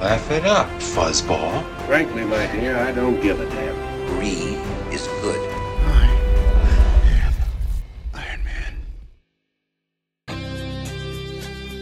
[0.00, 1.64] Laugh it up, fuzzball.
[1.88, 3.74] Frankly, my dear, I don't give a damn.
[4.06, 4.56] Brie
[4.94, 5.40] is good.
[8.14, 8.78] Iron Man.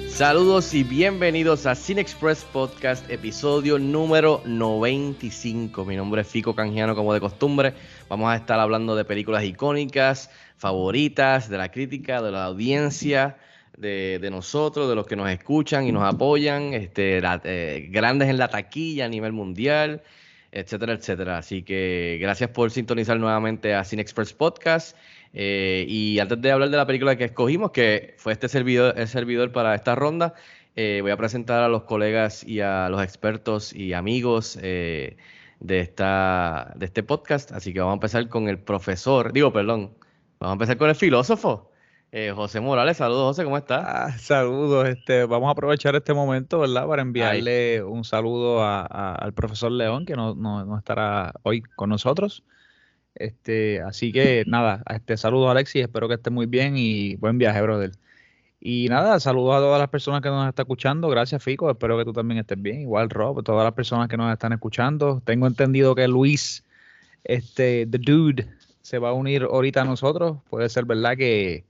[0.09, 5.85] Saludos y bienvenidos a Cine Express Podcast, episodio número 95.
[5.85, 7.74] Mi nombre es Fico Canjiano, como de costumbre.
[8.09, 13.37] Vamos a estar hablando de películas icónicas, favoritas, de la crítica, de la audiencia,
[13.77, 18.29] de, de nosotros, de los que nos escuchan y nos apoyan, este, la- eh, grandes
[18.29, 20.02] en la taquilla a nivel mundial,
[20.52, 21.38] etcétera, etcétera.
[21.38, 24.97] Así que gracias por sintonizar nuevamente a Cine Express Podcast.
[25.35, 29.07] Eh, y antes de hablar de la película que escogimos, que fue este servidor, el
[29.09, 30.32] servidor para esta ronda,
[30.77, 35.16] eh, voy a presentar a los colegas y a los expertos y amigos eh,
[35.60, 37.52] de, esta, de este podcast.
[37.52, 39.91] Así que vamos a empezar con el profesor, digo, perdón,
[40.38, 41.71] vamos a empezar con el filósofo,
[42.19, 42.97] eh, José Morales.
[42.97, 43.85] Saludos, José, ¿cómo estás?
[43.87, 46.87] Ah, saludos, este, vamos a aprovechar este momento, ¿verdad?
[46.87, 51.61] Para enviarle un saludo a- a- al profesor León, que no, no- no estará hoy
[51.75, 52.43] con nosotros.
[53.15, 57.61] Este, así que nada, este, saludos Alexis, espero que estés muy bien y buen viaje,
[57.61, 57.91] brother.
[58.61, 61.09] Y nada, saludos a todas las personas que nos están escuchando.
[61.11, 61.71] Gracias, Fico.
[61.71, 62.81] Espero que tú también estés bien.
[62.81, 65.21] Igual, Rob, todas las personas que nos están escuchando.
[65.25, 66.65] Tengo entendido que Luis,
[67.25, 68.49] este, The Dude,
[68.81, 70.39] se va a unir ahorita a nosotros.
[70.49, 71.65] Puede ser verdad que.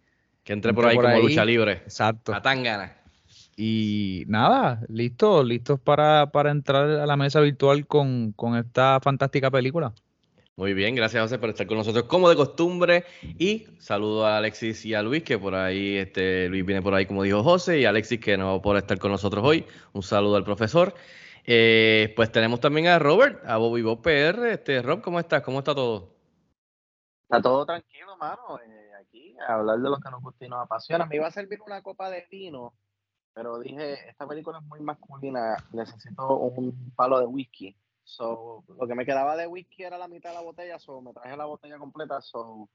[0.46, 1.22] Que entre por Entre ahí por como ahí.
[1.22, 1.72] lucha libre.
[1.72, 2.32] Exacto.
[2.32, 2.96] A tangana.
[3.56, 9.50] Y nada, listos, listos para, para entrar a la mesa virtual con, con esta fantástica
[9.50, 9.92] película.
[10.56, 13.04] Muy bien, gracias José por estar con nosotros como de costumbre
[13.38, 17.04] y saludo a Alexis y a Luis que por ahí, este, Luis viene por ahí
[17.06, 19.66] como dijo José y Alexis que no va a poder estar con nosotros hoy.
[19.92, 20.94] Un saludo al profesor.
[21.44, 24.46] Eh, pues tenemos también a Robert, a Bobby Bob PR.
[24.52, 25.42] Este, Rob, ¿cómo estás?
[25.42, 26.14] ¿Cómo está todo?
[27.28, 28.58] Está todo tranquilo, mano.
[28.66, 28.85] eh,
[29.46, 31.06] hablar de lo que nos gusta y nos apasiona.
[31.06, 32.74] Me iba a servir una copa de vino,
[33.34, 37.76] pero dije, esta película es muy masculina, necesito un palo de whisky.
[38.04, 41.12] So, lo que me quedaba de whisky era la mitad de la botella, so me
[41.12, 42.68] traje la botella completa, so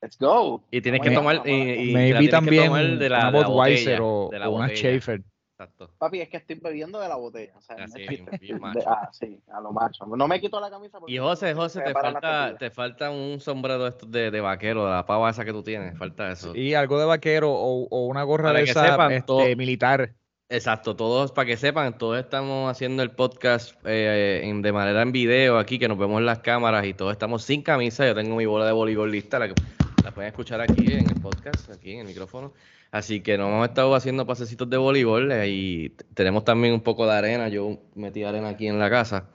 [0.00, 0.62] let's go.
[0.70, 3.08] Y tienes Vamos que tomar, y, y- y la Maybe tienes que también tomar de
[3.10, 4.68] la, una Budweiser botella, o, de la o una.
[4.68, 5.22] Schaefer.
[5.60, 5.90] Exacto.
[5.98, 7.52] Papi, es que estoy bebiendo de la botella.
[7.56, 8.38] O sea, no Así, es chiste.
[8.40, 8.80] bien De- macho.
[8.88, 10.06] ah, sí, a lo macho.
[10.06, 13.82] No me quito la camisa porque Y José, José, te falta, te falta un sombrero
[13.82, 16.54] de, estos de, de vaquero, de la pava esa que tú tienes, falta eso.
[16.54, 20.14] Y algo de vaquero o, o una gorra Para de esa sepan, este, todo- militar.
[20.50, 25.10] Exacto, todos, para que sepan, todos estamos haciendo el podcast eh, en- de manera en
[25.10, 28.06] video aquí, que nos vemos en las cámaras y todos estamos sin camisa.
[28.06, 29.54] Yo tengo mi bola de voleibol lista, la, que-
[30.04, 32.52] la pueden escuchar aquí en el podcast, aquí en el micrófono.
[32.90, 37.06] Así que nos hemos estado haciendo pasecitos de voleibol eh, y tenemos también un poco
[37.06, 37.48] de arena.
[37.48, 39.28] Yo metí arena aquí en la casa,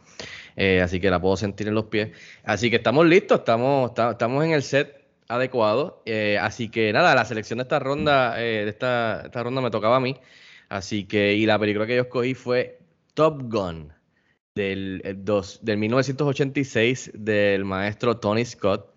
[0.56, 2.10] eh, así que la puedo sentir en los pies.
[2.44, 6.02] Así que estamos listos, estamos, esta- estamos en el set adecuado.
[6.06, 9.98] eh, así que nada, la selección de esta ronda, de esta, esta ronda me tocaba
[9.98, 10.18] a mí.
[10.70, 12.80] Así que, y la película que yo escogí fue
[13.14, 13.94] Top Gun,
[14.56, 18.93] del, dos- del 1986, del maestro Tony Scott.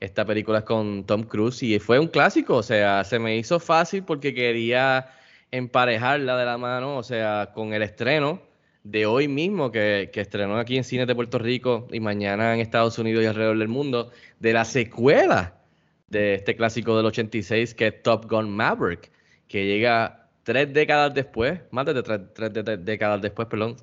[0.00, 3.58] Esta película es con Tom Cruise y fue un clásico, o sea, se me hizo
[3.58, 5.08] fácil porque quería
[5.50, 8.42] emparejarla de la mano, o sea, con el estreno
[8.84, 12.60] de hoy mismo, que, que estrenó aquí en cines de Puerto Rico y mañana en
[12.60, 15.56] Estados Unidos y alrededor del mundo, de la secuela
[16.08, 19.10] de este clásico del 86, que es Top Gun Maverick,
[19.48, 22.52] que llega tres décadas después, más de tres, tres
[22.84, 23.76] décadas después, perdón,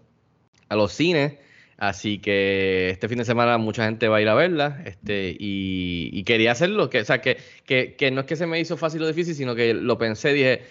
[0.69, 1.34] a los cines.
[1.78, 4.81] Así que este fin de semana mucha gente va a ir a verla.
[4.85, 6.89] Este, y, quería hacerlo.
[6.89, 9.35] Que, o sea, que, que, que no es que se me hizo fácil o difícil,
[9.35, 10.61] sino que lo pensé, dije,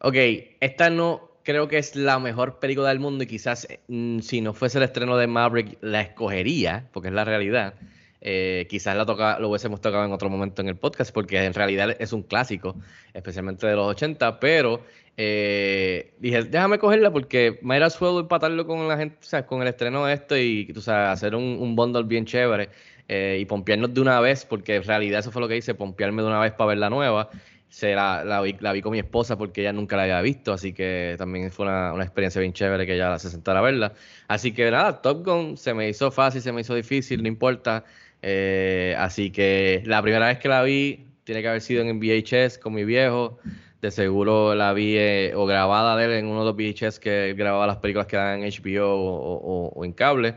[0.00, 0.16] ok,
[0.60, 4.52] esta no creo que es la mejor película del mundo y quizás mm, si no
[4.52, 7.74] fuese el estreno de Maverick la escogería, porque es la realidad.
[8.22, 11.54] Eh, quizás la toca, lo hubiésemos tocado en otro momento en el podcast, porque en
[11.54, 12.76] realidad es un clásico,
[13.14, 14.84] especialmente de los 80, pero
[15.16, 19.62] eh, dije, déjame cogerla porque might as well empatarlo con la gente, o sea, con
[19.62, 22.70] el estreno de esto y hacer un, un bundle bien chévere
[23.08, 26.22] eh, y pompearnos de una vez, porque en realidad eso fue lo que hice, pompearme
[26.22, 27.28] de una vez para ver la nueva.
[27.68, 30.72] Se la, vi, la vi con mi esposa porque ella nunca la había visto, así
[30.72, 33.92] que también fue una, una experiencia bien chévere que ella se sentara a verla.
[34.26, 37.84] Así que nada, Top Gun se me hizo fácil, se me hizo difícil, no importa.
[38.22, 42.58] Eh, así que la primera vez que la vi tiene que haber sido en VHS
[42.58, 43.38] con mi viejo.
[43.80, 47.34] De seguro la vi eh, o grabada de él en uno de los VHS que
[47.36, 50.36] grababa las películas que dan en HBO o, en cable.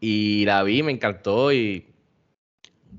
[0.00, 1.86] Y la vi, me encantó y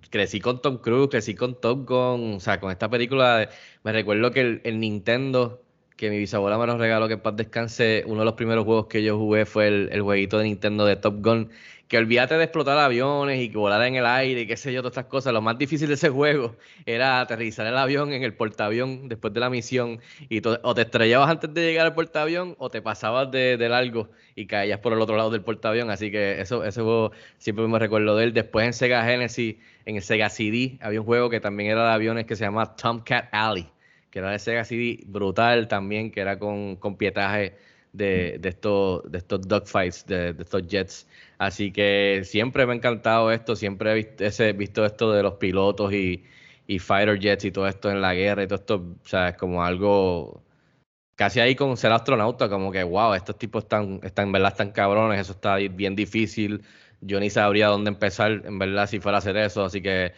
[0.09, 3.49] crecí con Tom Cruise, crecí con Top Gun, o sea, con esta película,
[3.83, 5.61] me recuerdo que el, Nintendo,
[5.95, 8.87] que mi bisabuela me nos regaló, que en paz descanse, uno de los primeros juegos
[8.87, 11.51] que yo jugué fue el, el jueguito de Nintendo de Top Gun,
[11.89, 14.81] que olvídate de explotar aviones y que volar en el aire y qué sé yo,
[14.81, 16.55] todas estas cosas, lo más difícil de ese juego
[16.85, 19.99] era aterrizar el avión en el portaavión después de la misión
[20.29, 24.45] y o te estrellabas antes de llegar al portaavión o te pasabas de, largo y
[24.45, 28.15] caías por el otro lado del portaavión, así que eso, ese juego siempre me recuerdo
[28.15, 28.33] de él.
[28.33, 29.55] Después en Sega Genesis,
[29.87, 32.75] en el Sega CD, había un juego que también era de aviones que se llama
[32.75, 33.67] Tomcat Alley,
[34.11, 37.55] que era de Sega CD, brutal también, que era con, con pietaje
[37.93, 41.07] de, de estos, de estos dogfights, de, de estos jets.
[41.37, 45.35] Así que siempre me ha encantado esto, siempre he visto, ese, visto esto de los
[45.35, 46.23] pilotos y,
[46.67, 49.37] y fighter jets y todo esto en la guerra y todo esto, o sea, es
[49.37, 50.43] como algo
[51.15, 54.71] casi ahí con ser astronauta, como que wow, estos tipos están, están en verdad están
[54.71, 56.63] cabrones, eso está bien difícil.
[57.01, 59.63] Yo ni sabría dónde empezar, en verdad, si fuera a hacer eso.
[59.65, 60.13] Así que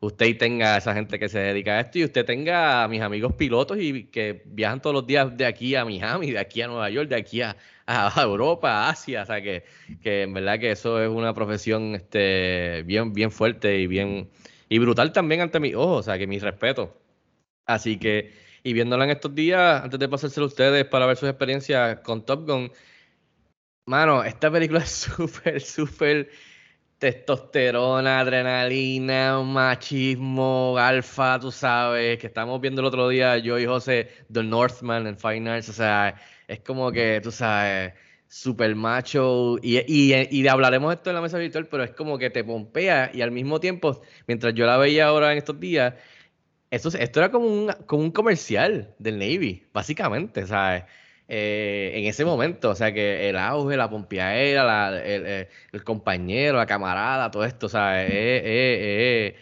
[0.00, 3.00] usted tenga a esa gente que se dedica a esto y usted tenga a mis
[3.00, 6.68] amigos pilotos y que viajan todos los días de aquí a Miami, de aquí a
[6.68, 7.56] Nueva York, de aquí a,
[7.86, 9.22] a Europa, a Asia.
[9.22, 9.64] O sea que,
[10.02, 14.30] que en verdad que eso es una profesión este, bien, bien fuerte y bien
[14.68, 16.00] y brutal también ante mis ojos.
[16.00, 16.96] O sea que mi respeto.
[17.66, 18.32] Así que,
[18.62, 22.24] y viéndola en estos días, antes de pasárselo a ustedes para ver sus experiencias con
[22.24, 22.72] Top Gun,
[23.86, 26.30] mano, esta película es súper, súper
[27.06, 34.08] testosterona, adrenalina, machismo, alfa, tú sabes, que estamos viendo el otro día, yo y José,
[34.32, 36.16] The Northman en Fine Arts, o sea,
[36.48, 37.92] es como que, tú sabes,
[38.26, 42.28] super macho, y, y, y hablaremos esto en la mesa virtual, pero es como que
[42.28, 45.94] te pompea, y al mismo tiempo, mientras yo la veía ahora en estos días,
[46.72, 50.82] esto, esto era como un, como un comercial del Navy, básicamente, ¿sabes?
[51.28, 55.84] Eh, en ese momento, o sea que el auge, la pompeadera, la, el, el- el
[55.84, 58.08] compañero, la camarada, todo esto, ¿sabes?
[58.10, 59.36] Eh, eh, eh,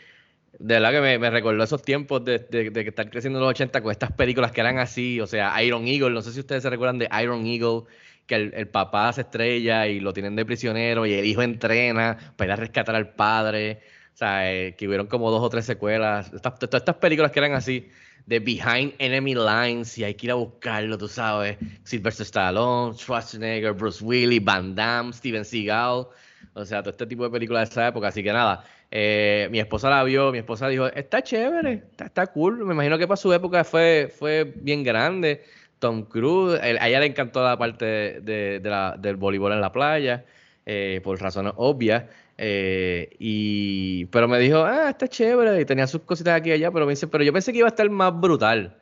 [0.59, 3.43] de verdad que me, me recordó esos tiempos de, de, de que estar creciendo en
[3.45, 6.41] los 80 con estas películas que eran así, o sea, Iron Eagle, no sé si
[6.41, 7.83] ustedes se recuerdan de Iron Eagle,
[8.27, 12.17] que el, el papá se estrella y lo tienen de prisionero y el hijo entrena
[12.37, 13.81] para ir a rescatar al padre.
[14.15, 16.33] O sea, eh, que hubieron como dos o tres secuelas.
[16.33, 17.91] Estas- todas estas películas que eran así,
[18.27, 21.59] de Behind Enemy Lines, y hay que ir a buscarlo, tú sabes.
[21.83, 26.07] Sylvester Stallone, Schwarzenegger, Bruce Willis, Van Damme, Steven Seagal.
[26.55, 28.09] O sea, todo este tipo de películas de esa época.
[28.09, 32.65] Así que nada, eh, mi esposa la vio, mi esposa dijo, está chévere, está, cool.
[32.65, 35.45] Me imagino que para su época fue, fue bien grande.
[35.79, 40.25] Tom Cruise, a ella le encantó la parte del voleibol en la playa,
[40.65, 42.05] eh, por razones obvias.
[42.37, 46.71] Eh, y, pero me dijo, ah, está chévere, y tenía sus cositas aquí y allá,
[46.71, 48.77] pero me dice, pero yo pensé que iba a estar más brutal.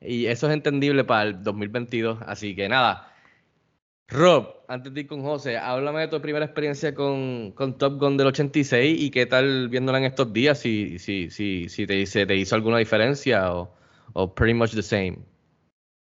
[0.00, 2.18] Y eso es entendible para el 2022.
[2.26, 3.08] Así que nada.
[4.08, 8.16] Rob, antes de ir con José, háblame de tu primera experiencia con, con Top Gun
[8.16, 12.26] del 86 y qué tal viéndola en estos días, si, si, si, si te, se
[12.26, 13.72] te hizo alguna diferencia o,
[14.12, 15.18] o pretty much the same.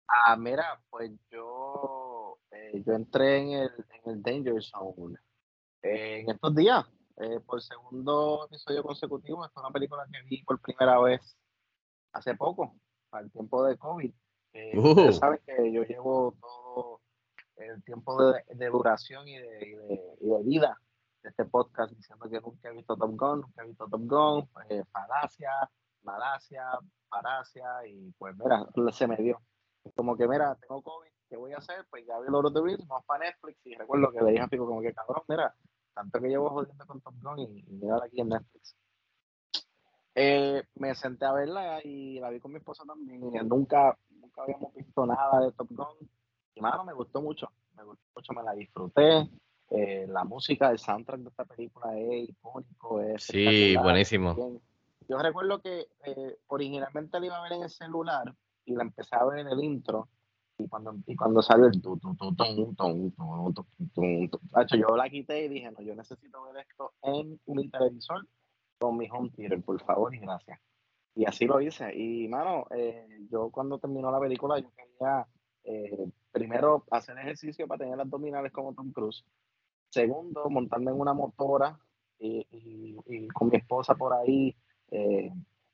[0.08, 3.70] Ah, mira, pues yo, eh, yo entré en el,
[4.04, 5.18] en el Danger Zone
[5.82, 6.84] eh, en estos días,
[7.16, 9.44] eh, por segundo episodio consecutivo.
[9.44, 11.36] Esta es una película que vi por primera vez
[12.12, 12.74] hace poco,
[13.12, 14.12] al tiempo de COVID.
[14.52, 14.88] Eh, Uh.
[14.90, 17.00] Ustedes saben que yo llevo todo
[17.56, 20.80] el tiempo de, de duración y de, y de- y de vida
[21.22, 24.46] de este podcast diciendo que nunca he visto Top Gun, nunca he visto Top Gun,
[24.48, 25.50] pues, falacia,
[26.02, 26.64] malacia,
[27.10, 29.40] paracia, y pues mira, se me dio.
[29.94, 31.86] Como que, mira, tengo COVID, ¿qué voy a hacer?
[31.90, 34.42] Pues ya vi Lord of the Rings, vamos para Netflix, y recuerdo que le dije
[34.42, 35.54] a Pico como que, cabrón, mira,
[35.94, 38.76] tanto que llevo jodiendo con Top Gun y, y mira aquí en Netflix.
[40.14, 43.22] Eh, me senté a verla y la vi con mi esposa también.
[43.24, 46.10] y nunca, nunca habíamos visto nada de Top Gun.
[46.54, 47.48] Y mano, me gustó mucho.
[47.76, 49.30] Me gustó mucho, me la disfruté.
[49.70, 53.00] Eh, la música, el soundtrack de esta película es icónico.
[53.00, 54.34] Es Sí, buenísimo.
[54.34, 54.60] bien.
[55.08, 59.16] Yo recuerdo que eh, originalmente la iba a ver en el celular y la empecé
[59.16, 60.08] a ver en el intro.
[60.60, 65.08] Y cuando, y cuando salió el tu, tu, tu, tum, tum, tum, Hacho, yo la
[65.10, 68.26] quité y dije, no, yo necesito ver esto en mi televisor
[68.78, 70.60] con mi home theater, por favor y gracias.
[71.14, 71.94] Y así lo hice.
[71.96, 75.26] Y, mano, eh, yo cuando terminó la película, yo quería
[75.64, 79.24] eh, primero hacer ejercicio para tener abdominales como Tom Cruise.
[79.90, 81.78] Segundo, montarme en una motora
[82.18, 84.56] y, y- y con mi esposa por ahí
[84.90, 85.30] eh,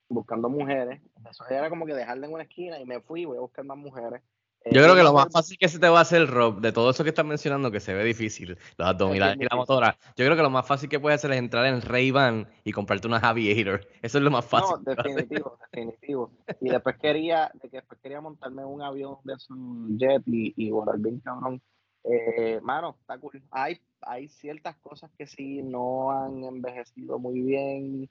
[0.08, 1.02] buscando mujeres.
[1.30, 3.76] Eso era como que dejarla en una esquina y me fui, voy a buscar más
[3.78, 4.22] mujeres.
[4.66, 6.72] Yo creo que lo Eh, más fácil que se te va a hacer, Rob, de
[6.72, 10.24] todo eso que estás mencionando, que se ve difícil, los abdominales y la motora, yo
[10.24, 13.18] creo que lo más fácil que puedes hacer es entrar en Ray-Ban y comprarte una
[13.18, 13.86] Aviator.
[14.02, 14.76] Eso es lo más fácil.
[14.84, 16.30] No, definitivo, definitivo.
[16.60, 19.56] Y después quería, de que después quería montarme un avión de esos
[19.98, 21.62] jet y, y volar bien cabrón.
[22.04, 23.42] Eh, mano, está cool.
[23.50, 28.08] Hay, hay ciertas cosas que sí no han envejecido muy bien.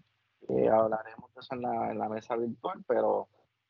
[0.47, 3.27] Eh, hablaremos de eso en la, en la mesa virtual, pero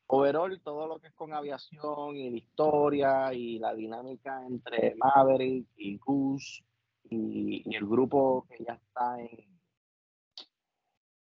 [0.07, 5.67] overall todo lo que es con aviación y la historia y la dinámica entre Maverick
[5.77, 6.63] y Goose
[7.09, 9.59] y, el grupo que ya está en,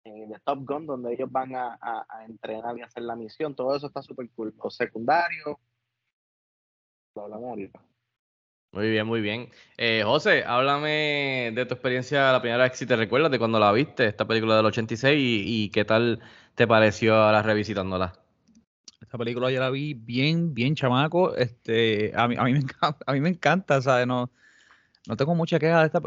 [0.05, 3.55] en de Top Gun, donde ellos van a, a- entrenar y hacer la misión.
[3.55, 4.55] Todo eso está súper cool.
[4.63, 5.57] Los secundarios,
[7.15, 7.81] lo hablamos ahorita.
[8.73, 9.51] Muy bien, muy bien.
[9.79, 13.73] Eh, José, háblame de tu experiencia la primera vez si te recuerdas de cuando la
[13.73, 16.21] viste, esta película del 86, y, y qué tal
[16.55, 18.26] te pareció ahora revisitándola.
[19.01, 21.35] Esta película yo la vi bien, bien chamaco.
[21.37, 24.07] Este, a mí, a mí me encanta, a mí me encanta, ¿sabes?
[24.07, 24.31] No,
[25.07, 26.01] no tengo mucha queja de esta.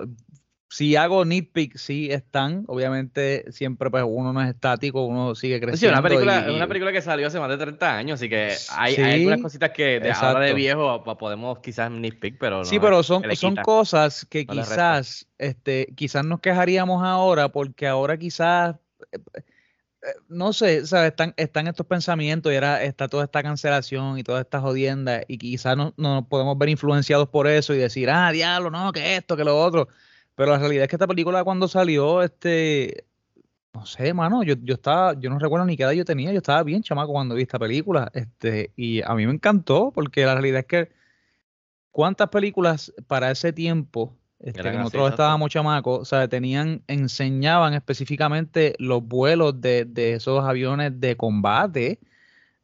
[0.71, 2.63] Si hago nitpick, sí están.
[2.67, 5.99] Obviamente, siempre pues uno no es estático, uno sigue Sí, creciendo.
[5.99, 8.95] una película, y- una película que salió hace más de 30 años, así que hay,
[8.95, 10.55] Sí, hay algunas cositas que de, ahora de exacto.
[10.55, 12.63] viejo podemos quizás nitpick, pero no.
[12.65, 18.17] Sí, pero son, son cosas que No quizás, este, quizás nos quejaríamos ahora, porque ahora
[18.17, 18.75] quizás,
[20.29, 21.09] no sé, ¿sabes?
[21.11, 25.37] Están, están estos pensamientos y ahora está toda esta cancelación y toda esta jodienda, y
[25.37, 29.17] quizás no, no nos podemos ver influenciados por eso y decir, ah, diablo, no, que
[29.17, 29.87] esto, que lo otro.
[30.35, 33.05] Pero la realidad es que esta película cuando salió, este,
[33.73, 36.39] no sé, mano, yo, yo estaba, yo no recuerdo ni qué edad yo tenía, yo
[36.39, 40.33] estaba bien chamaco cuando vi esta película, este, y a mí me encantó, porque la
[40.33, 40.91] realidad es que
[41.91, 48.75] cuántas películas para ese tiempo, este, que nosotros estábamos chamacos, o sea, tenían, enseñaban específicamente
[48.79, 51.99] los vuelos de, de esos aviones de combate,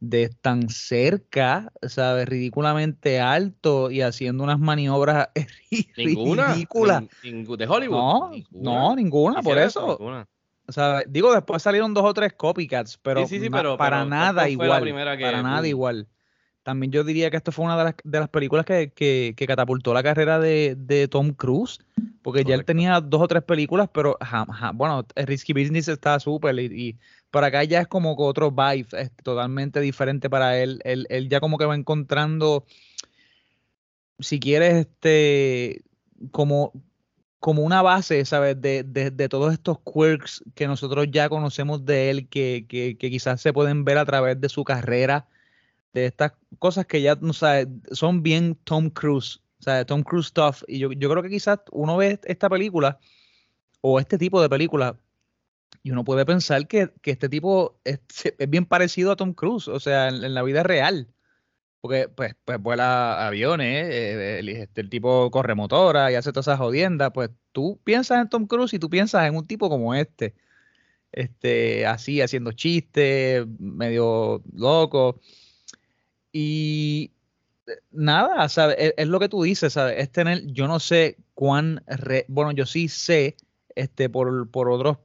[0.00, 2.26] de tan cerca, ¿sabes?
[2.28, 5.28] Ridículamente alto y haciendo unas maniobras
[5.96, 6.52] Ninguna.
[6.54, 7.02] ridículas.
[7.02, 7.10] nin-
[7.46, 7.96] ningú- de Hollywood.
[7.96, 9.96] No, no, ninguna, por eso.
[9.98, 10.26] ninguna.
[10.68, 13.76] O sea, digo, después salieron dos o tres copycats, pero, Sí, sí, sí, na- pero-
[13.76, 14.84] para pero nada igual.
[15.20, 16.08] para nada igual.
[16.66, 19.46] También yo diría que esto fue una de las, de las películas que, que- que
[19.46, 21.78] catapultó la carrera de, de Tom Cruise,
[22.22, 26.18] porque ya él tenía dos o tres películas, pero jam- jam- bueno, Risky Business está
[26.18, 26.96] súper y, y
[27.30, 30.80] para acá ya es como que otro vibe, es totalmente diferente para él.
[30.82, 32.64] Él, él ya como que va encontrando,
[34.18, 35.82] si quieres, este,
[36.32, 36.72] como,
[37.38, 38.60] como una base, ¿sabes?
[38.60, 43.08] De, de, de todos estos quirks que nosotros ya conocemos de él, que, que, que
[43.10, 45.28] quizás se pueden ver a través de su carrera,
[46.00, 50.26] de estas cosas que ya, no sabes, son bien Tom Cruise, o sea, Tom Cruise
[50.26, 50.62] stuff.
[50.68, 52.98] Y yo, yo creo que quizás uno ve esta película
[53.80, 54.98] o este tipo de película
[55.82, 58.00] y uno puede pensar que, que este tipo es,
[58.38, 61.08] es bien parecido a Tom Cruise, o sea, en, en la vida real.
[61.80, 66.48] Porque pues, pues vuela aviones, eh, el, este, el tipo corre motora y hace todas
[66.48, 67.12] esas jodiendas.
[67.14, 70.34] Pues tú piensas en Tom Cruise y tú piensas en un tipo como este.
[71.12, 75.20] Este, así, haciendo chistes, medio loco.
[76.38, 77.12] Y
[77.66, 78.76] eh, nada, ¿sabes?
[78.78, 79.94] Es, es lo que tú dices, ¿sabes?
[79.98, 83.36] Es tener, yo no sé cuán, re- bueno, yo sí sé,
[83.74, 84.98] este, por, por otros,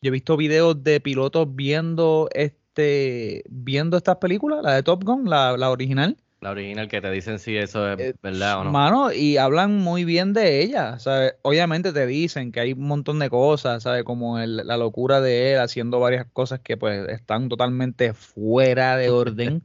[0.00, 5.30] yo he visto videos de pilotos viendo este, viendo estas películas, la de Top Gun,
[5.30, 6.16] la, la original.
[6.40, 8.72] La original que te dicen si eso es Eh, verdad o no.
[8.72, 11.34] Mano, y hablan muy bien de ella, ¿sabes?
[11.42, 14.02] Obviamente te dicen que hay un montón de cosas, ¿sabes?
[14.02, 19.10] Como el- la locura de él haciendo varias cosas que pues están totalmente fuera de
[19.10, 19.62] orden.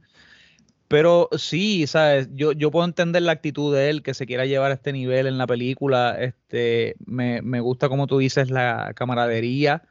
[0.88, 2.28] Pero sí, ¿sabes?
[2.32, 5.26] Yo, yo puedo entender la actitud de él, que se quiera llevar a este nivel
[5.26, 6.16] en la película.
[6.18, 9.82] Este, me, me gusta, como tú dices, la camaradería.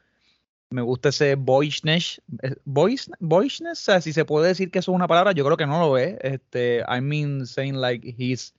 [0.70, 2.20] Me gusta ese boyishness.
[2.42, 5.44] eh, Boyish, boyishness, o sea, si se puede decir que eso es una palabra, yo
[5.44, 6.16] creo que no lo es.
[6.20, 8.52] Este, I mean, saying like he's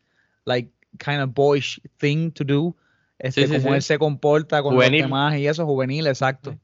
[0.46, 2.76] like kind of boyish thing to do.
[3.20, 3.76] Este, Sí, sí, como sí.
[3.76, 5.02] él se comporta con Juvenil.
[5.02, 6.58] los demás y eso, juvenil, exacto.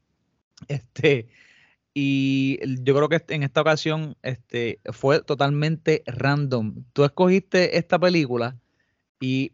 [0.70, 1.28] Este,
[1.98, 6.84] y yo creo que en esta ocasión este, fue totalmente random.
[6.92, 8.58] Tú escogiste esta película
[9.22, 9.54] y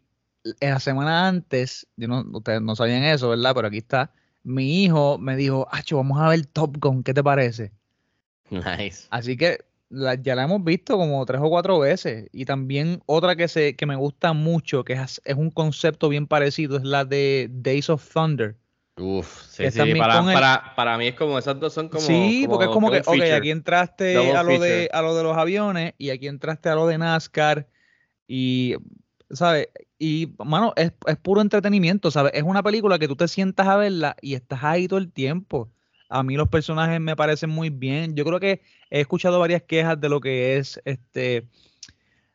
[0.58, 3.54] en la semana antes, yo no, ustedes no sabían eso, ¿verdad?
[3.54, 4.12] Pero aquí está.
[4.42, 7.70] Mi hijo me dijo, Acho, vamos a ver Top Gun, ¿qué te parece?
[8.50, 9.06] Nice.
[9.10, 9.58] Así que
[9.88, 12.28] la- ya la hemos visto como tres o cuatro veces.
[12.32, 16.26] Y también otra que, se, que me gusta mucho, que es, es un concepto bien
[16.26, 18.56] parecido, es la de Days of Thunder.
[18.98, 22.02] Uf, sí, sí, para, el- para, para mí es como, esas dos son como.
[22.02, 25.22] sí, porque es como que, ok, aquí entraste Double a lo, de, a lo de
[25.22, 27.68] los aviones y aquí entraste a lo de NASCAR
[28.28, 28.76] y,
[29.30, 29.68] ¿sabes?
[29.98, 32.32] Y, mano, es, es puro entretenimiento, ¿sabes?
[32.34, 35.70] Es una película que tú te sientas a verla y estás ahí todo el tiempo.
[36.08, 38.14] A mí los personajes me parecen muy bien.
[38.14, 41.48] Yo creo que he escuchado varias quejas de lo que es este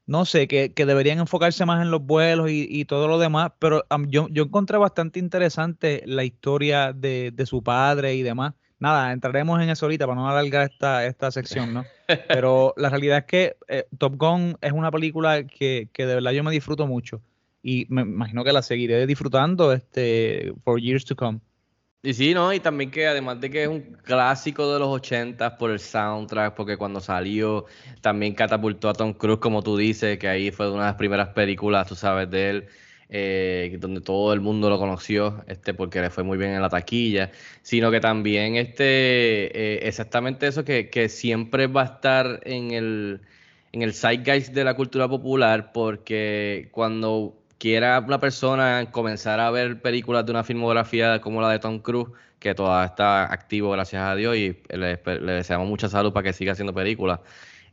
[0.07, 3.51] no sé, que, que deberían enfocarse más en los vuelos y, y todo lo demás,
[3.59, 8.53] pero am, yo, yo encontré bastante interesante la historia de, de su padre y demás.
[8.79, 11.85] Nada, entraremos en eso ahorita para no alargar esta, esta sección, ¿no?
[12.27, 16.31] Pero la realidad es que eh, Top Gun es una película que, que de verdad
[16.31, 17.21] yo me disfruto mucho
[17.63, 21.39] y me imagino que la seguiré disfrutando este, for years to come.
[22.03, 22.53] Y sí, ¿no?
[22.53, 26.55] Y también que además de que es un clásico de los 80 por el soundtrack,
[26.55, 27.65] porque cuando salió
[28.01, 31.29] también catapultó a Tom Cruise, como tú dices, que ahí fue una de las primeras
[31.29, 32.67] películas, tú sabes, de él,
[33.09, 36.69] eh, donde todo el mundo lo conoció, este, porque le fue muy bien en la
[36.69, 42.71] taquilla, sino que también este, eh, exactamente eso que, que siempre va a estar en
[42.71, 43.21] el,
[43.71, 49.81] en el zeitgeist de la cultura popular, porque cuando quiera una persona comenzar a ver
[49.81, 52.09] películas de una filmografía como la de Tom Cruise,
[52.39, 56.53] que todavía está activo, gracias a Dios, y le, deseamos mucha salud para que siga
[56.53, 57.19] haciendo películas,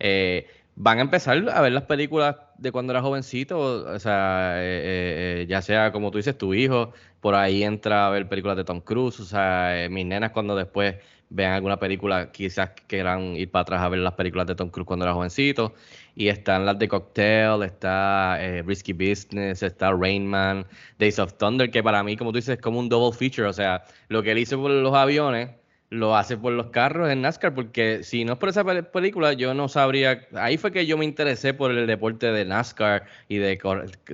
[0.00, 5.42] eh, van a empezar a ver las películas de cuando era jovencito, o sea, eh,
[5.42, 8.64] eh, ya sea como tú dices, tu hijo, por ahí entra a ver películas de
[8.64, 10.96] Tom Cruise, o sea, mis nenas cuando después
[11.34, 14.86] vean alguna película, quizás quieran ir para atrás a ver las películas de Tom Cruise
[14.86, 15.74] cuando era jovencito.
[16.14, 20.64] Y están las de Cocktail, está eh, Risky Business, está Rain Man,
[20.98, 23.48] Days of Thunder, que para mí, como tú dices, es como un double feature.
[23.48, 25.50] O sea, lo que él hizo por los aviones,
[25.90, 29.54] lo hace por los carros en NASCAR, porque si no es por esa película, yo
[29.54, 30.26] no sabría.
[30.34, 33.58] Ahí fue que yo me interesé por el deporte de NASCAR y de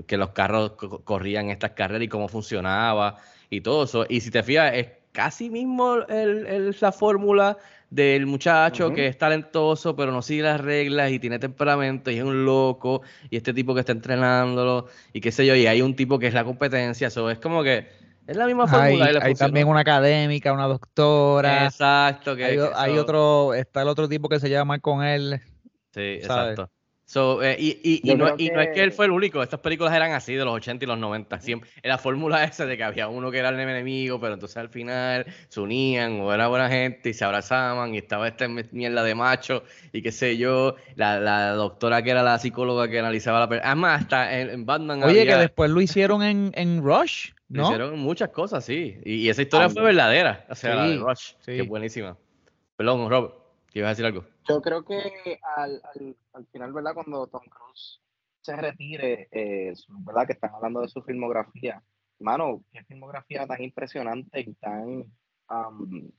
[0.07, 0.73] que los carros
[1.05, 3.17] corrían estas carreras y cómo funcionaba
[3.51, 4.07] y todo eso.
[4.09, 7.57] Y si te fijas, es casi mismo el, el, la fórmula
[7.91, 8.95] del muchacho uh -huh.
[8.95, 13.03] que es talentoso, pero no sigue las reglas y tiene temperamento y es un loco,
[13.29, 16.29] y este tipo que está entrenándolo, y qué sé yo, y hay un tipo que
[16.29, 17.89] es la competencia, eso es como que
[18.27, 19.07] es la misma fórmula.
[19.07, 21.65] Hay, hay también una académica, una doctora.
[21.65, 22.37] Exacto.
[22.37, 25.41] Que, hay, que hay otro, está el otro tipo que se llama con él.
[25.93, 26.53] Sí, ¿sabes?
[26.53, 26.71] exacto.
[27.11, 28.45] So, eh, y, y, y, no, que...
[28.45, 30.85] y, no, es que él fue el único, estas películas eran así de los 80
[30.85, 31.41] y los 90.
[31.41, 34.69] Siempre, la fórmula esa de que había uno que era el enemigo, pero entonces al
[34.69, 39.17] final se unían o era buena gente y se abrazaban y estaba esta mierda de
[39.17, 40.77] macho y qué sé yo.
[40.95, 43.73] La, la doctora que era la psicóloga que analizaba la película.
[43.73, 45.03] Además, hasta en, en Batman.
[45.03, 45.35] Oye, había...
[45.35, 47.31] que después lo hicieron en, en Rush.
[47.49, 47.65] ¿no?
[47.65, 48.99] Hicieron muchas cosas, sí.
[49.05, 50.47] Y, y esa historia fue verdadera.
[50.49, 51.53] O sea, sí, la de Rush, sí.
[51.57, 52.17] que es buenísima.
[52.77, 53.40] Perdón, Rob,
[53.71, 54.25] ¿qué ibas a decir algo?
[54.49, 56.95] Yo creo que al, al, al final, ¿verdad?
[56.95, 58.01] Cuando Tom Cruise
[58.41, 59.73] se retire, eh,
[60.05, 60.27] ¿verdad?
[60.27, 61.83] Que están hablando de su filmografía.
[62.19, 65.05] Mano, qué filmografía tan impresionante y tan...
[65.49, 66.11] Um,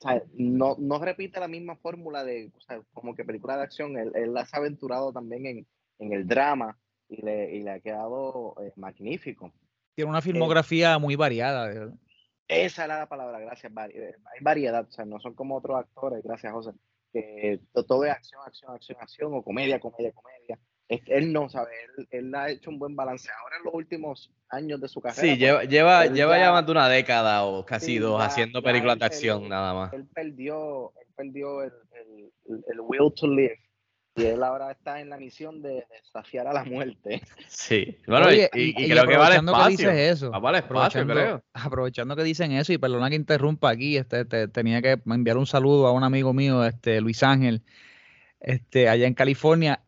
[0.00, 3.98] sea, no, no repite la misma fórmula de, o sea, como que película de acción.
[3.98, 5.66] Él, él se ha aventurado también en,
[5.98, 9.52] en el drama y le, y le ha quedado eh, magnífico.
[9.94, 11.66] Tiene una filmografía eh, muy variada.
[11.66, 11.94] ¿verdad?
[12.48, 13.72] Esa era la palabra, gracias.
[13.76, 16.72] Hay variedad, o sea, no son como otros actores, gracias, José
[17.12, 20.58] que todo es acción, acción, acción, acción, o comedia, comedia, comedia.
[20.88, 23.28] Él no sabe, él, él, ha hecho un buen balance.
[23.42, 25.20] Ahora en los últimos años de su carrera.
[25.20, 28.62] Sí, lleva, lleva, lleva ya, más de una década o casi sí, dos ya, haciendo
[28.62, 29.92] películas de acción él, nada más.
[29.92, 33.58] Él perdió, él perdió el, el, el, will to live.
[34.18, 37.22] Y él ahora está en la misión de desafiar a la muerte.
[37.48, 39.64] Sí, bueno, Oye, y, y, y, creo que vale espacio.
[39.64, 41.42] Que dices eso, vale espacio, aprovechando, creo.
[41.52, 45.46] aprovechando que dicen eso, y perdona que interrumpa aquí, este, este, tenía que enviar un
[45.46, 47.62] saludo a un amigo mío, este Luis Ángel,
[48.40, 49.82] este, allá en California.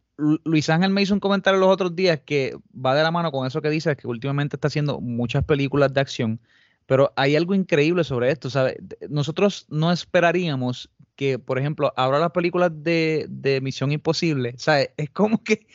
[0.44, 3.46] Luis Ángel me hizo un comentario los otros días que va de la mano con
[3.46, 6.40] eso que dices, que últimamente está haciendo muchas películas de acción,
[6.86, 8.76] pero hay algo increíble sobre esto, ¿sabes?
[9.08, 14.88] Nosotros no esperaríamos que, por ejemplo, ahora las películas de, de Misión Imposible, ¿sabes?
[14.96, 15.66] Es como que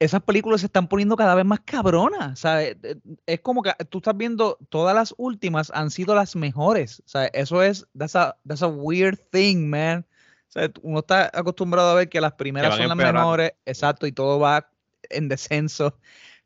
[0.00, 2.76] esas películas se están poniendo cada vez más cabronas, ¿sabes?
[3.24, 7.30] Es como que tú estás viendo, todas las últimas han sido las mejores, ¿sabes?
[7.32, 10.04] Eso es, that's a, that's a weird thing, man.
[10.48, 14.40] Sea, uno está acostumbrado a ver que las primeras son las mejores, exacto, y todo
[14.40, 14.68] va
[15.10, 15.96] en descenso.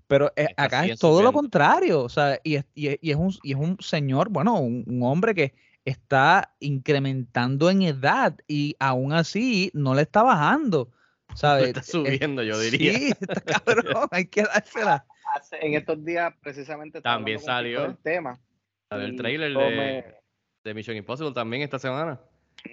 [0.08, 3.52] Pero eh, acá es todo lo contrario, o sea, y, y, y, es, un, y
[3.52, 5.54] es un señor, bueno, un, un, hombre que
[5.86, 10.90] está incrementando en edad y aún así no le está bajando,
[11.34, 11.68] ¿sabes?
[11.68, 12.92] Está subiendo, es, yo diría.
[12.92, 15.06] Sí, está cabrón, hay que dársela.
[15.60, 18.38] En estos días, precisamente, también salió el tema.
[18.90, 20.14] El trailer de,
[20.64, 22.20] de Mission Impossible también esta semana.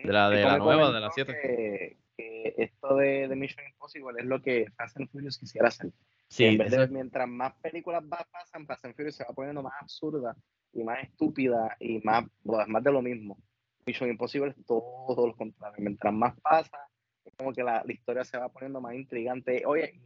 [0.04, 1.34] De la, de la nueva, de las 7.
[1.42, 5.92] Que, que, esto de, de, Mission Impossible es lo que Fast and Furious quisiera hacer.
[6.30, 9.74] Sí, en vez de, mientras más películas pasan, Fast and Furious se va poniendo más
[9.82, 10.36] absurda
[10.74, 13.38] y más estúpida y más, bueno, más de lo mismo.
[13.86, 15.78] Mission Impossible es todo lo contrario.
[15.80, 16.90] Mientras más pasa,
[17.26, 19.64] es como que la, la historia se va poniendo más intrigante.
[19.66, 20.02] Oye,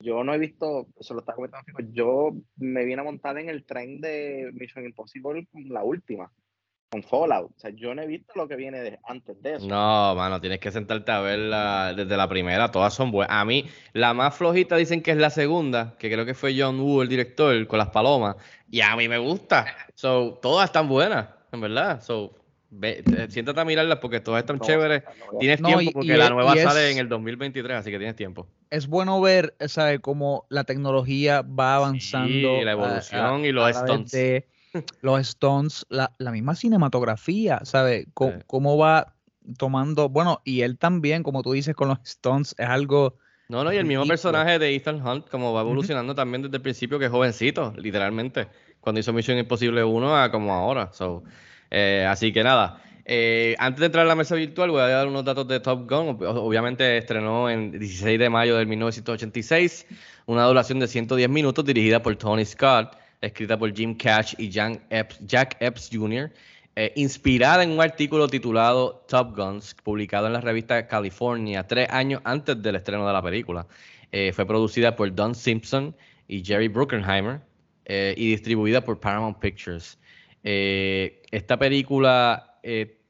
[0.00, 3.64] yo no he visto, eso lo está comentando, yo me vine a montar en el
[3.64, 6.32] tren de Mission Impossible la última
[6.92, 7.50] con Fallout.
[7.56, 9.66] O sea, yo no he visto lo que viene de, antes de eso.
[9.66, 12.70] No, mano, tienes que sentarte a verla desde la primera.
[12.70, 13.34] Todas son buenas.
[13.34, 16.78] A mí, la más flojita dicen que es la segunda, que creo que fue John
[16.80, 18.36] Woo, el director, con las palomas.
[18.70, 19.64] Y a mí me gusta.
[19.94, 22.02] So, todas están buenas, en verdad.
[22.02, 22.34] So,
[22.68, 25.02] ve, siéntate a mirarlas porque todas están No, chéveres.
[25.32, 27.96] no Tienes No, tiempo porque y la nueva es- sale en el 2023, así que
[27.96, 28.46] tienes tiempo.
[28.68, 30.00] Es bueno ver, ¿sabes?
[30.00, 32.58] Cómo la tecnología va avanzando.
[32.58, 34.12] Sí, la evolución a- y los stunts.
[34.12, 34.51] de
[35.00, 38.04] los stunts, la, la misma cinematografía, ¿sabes?
[38.04, 38.30] Sí.
[38.46, 39.14] Cómo va
[39.58, 43.16] tomando, bueno, y él también, como tú dices, con los stunts, es algo
[43.48, 46.62] No, no, y el mismo personaje de Ethan Hunt, como va evolucionando también desde el
[46.62, 48.46] principio, que es jovencito, literalmente,
[48.80, 50.90] cuando hizo Mission Impossible 1 a como ahora.
[50.92, 51.22] So,
[51.70, 55.08] eh, así que nada, eh, antes de entrar a la mesa virtual, voy a dar
[55.08, 56.16] unos datos de Top Gun.
[56.18, 59.86] Ob- Obviamente estrenó en 16 de mayo de 1986,
[60.26, 65.56] una duración de 110 minutos, dirigida por Tony Scott, escrita por Jim Cash y Jack
[65.60, 66.30] Epps Jr.,
[66.74, 72.22] eh, inspirada en un artículo titulado Top Guns, publicado en la revista California tres años
[72.24, 73.66] antes del estreno de la película.
[74.10, 75.94] Eh, fue producida por Don Simpson
[76.28, 77.40] y Jerry Bruckheimer
[77.84, 79.98] eh, y distribuida por Paramount Pictures.
[80.42, 82.58] Esta película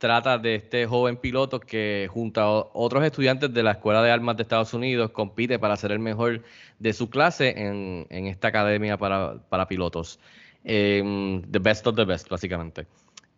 [0.02, 4.36] trata de este joven piloto que junto a otros estudiantes de la Escuela de Armas
[4.36, 6.42] de Estados Unidos compite para ser el mejor
[6.80, 10.18] de su clase en, esta academia para, pilotos.
[10.64, 12.84] Em, the best of the best, básicamente.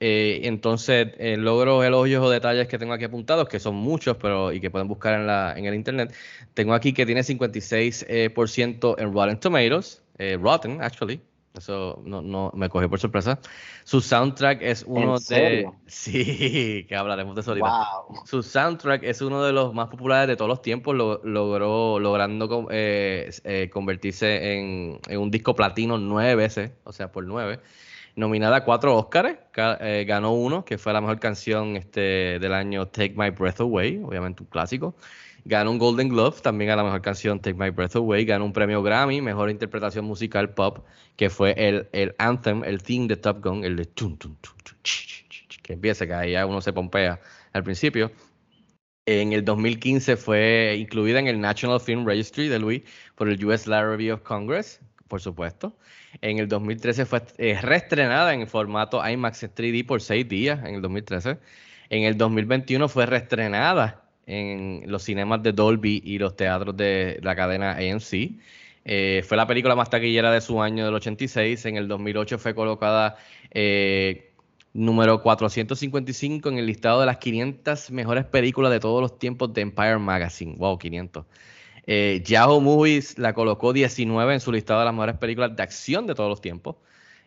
[0.00, 4.50] Eh, entonces, eh, logro elogios o detalles que tengo aquí apuntados, que son muchos, pero
[4.50, 6.14] y que pueden buscar en, la, en el internet.
[6.54, 11.20] Tengo aquí que tiene 56% eh, en Rotten Tomatoes, eh, Rotten, actually.
[11.54, 13.38] Eso no, no me cogió por sorpresa.
[13.84, 15.68] Su soundtrack es uno de.
[15.86, 17.54] Sí, que hablaremos de eso.
[17.54, 18.22] Wow.
[18.26, 22.66] Su soundtrack es uno de los más populares de todos los tiempos, lo- logró, logrando
[22.72, 27.60] eh, eh, convertirse en, en un disco platino nueve veces, o sea, por nueve.
[28.16, 32.52] Nominada a cuatro Oscars, ca- eh, ganó uno, que fue la mejor canción este, del
[32.52, 34.96] año Take My Breath Away, obviamente un clásico.
[35.46, 38.24] Ganó un Golden Glove, también a la mejor canción Take My Breath Away.
[38.24, 43.08] Ganó un premio Grammy, mejor interpretación musical pop, que fue el, el anthem, el theme
[43.08, 44.54] de Top Gun, el de tun, tun, tun,
[45.62, 47.20] que empieza, que ahí ya uno se pompea
[47.52, 48.10] al principio.
[49.06, 52.82] En el 2015 fue incluida en el National Film Registry de Louis
[53.14, 55.76] por el US Library of Congress, por supuesto.
[56.22, 60.82] En el 2013 fue eh, reestrenada en formato IMAX 3D por seis días, en el
[60.82, 61.38] 2013.
[61.90, 67.36] En el 2021 fue reestrenada en los cinemas de Dolby y los teatros de la
[67.36, 68.32] cadena AMC.
[68.84, 71.64] Eh, fue la película más taquillera de su año del 86.
[71.66, 73.16] En el 2008 fue colocada
[73.50, 74.32] eh,
[74.74, 79.62] número 455 en el listado de las 500 mejores películas de todos los tiempos de
[79.62, 80.54] Empire Magazine.
[80.56, 81.24] Wow, 500.
[81.86, 86.06] Eh, Yahoo Movies la colocó 19 en su listado de las mejores películas de acción
[86.06, 86.76] de todos los tiempos.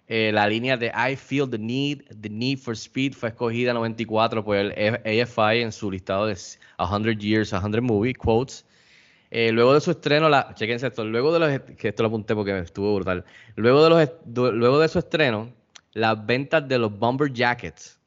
[0.10, 4.44] Eh, la línea de I Feel the Need, The Need for Speed fue escogida 94
[4.44, 8.66] por el AFI en su listado de 100 Years, 100 Movie Quotes.
[9.30, 12.34] Eh, luego de su estreno, la, chequense esto, luego de los, que esto lo apunté
[12.34, 13.26] porque estuvo brutal.
[13.56, 15.52] Luego de, los, luego de su estreno,
[15.92, 18.00] las ventas de los Bomber Jackets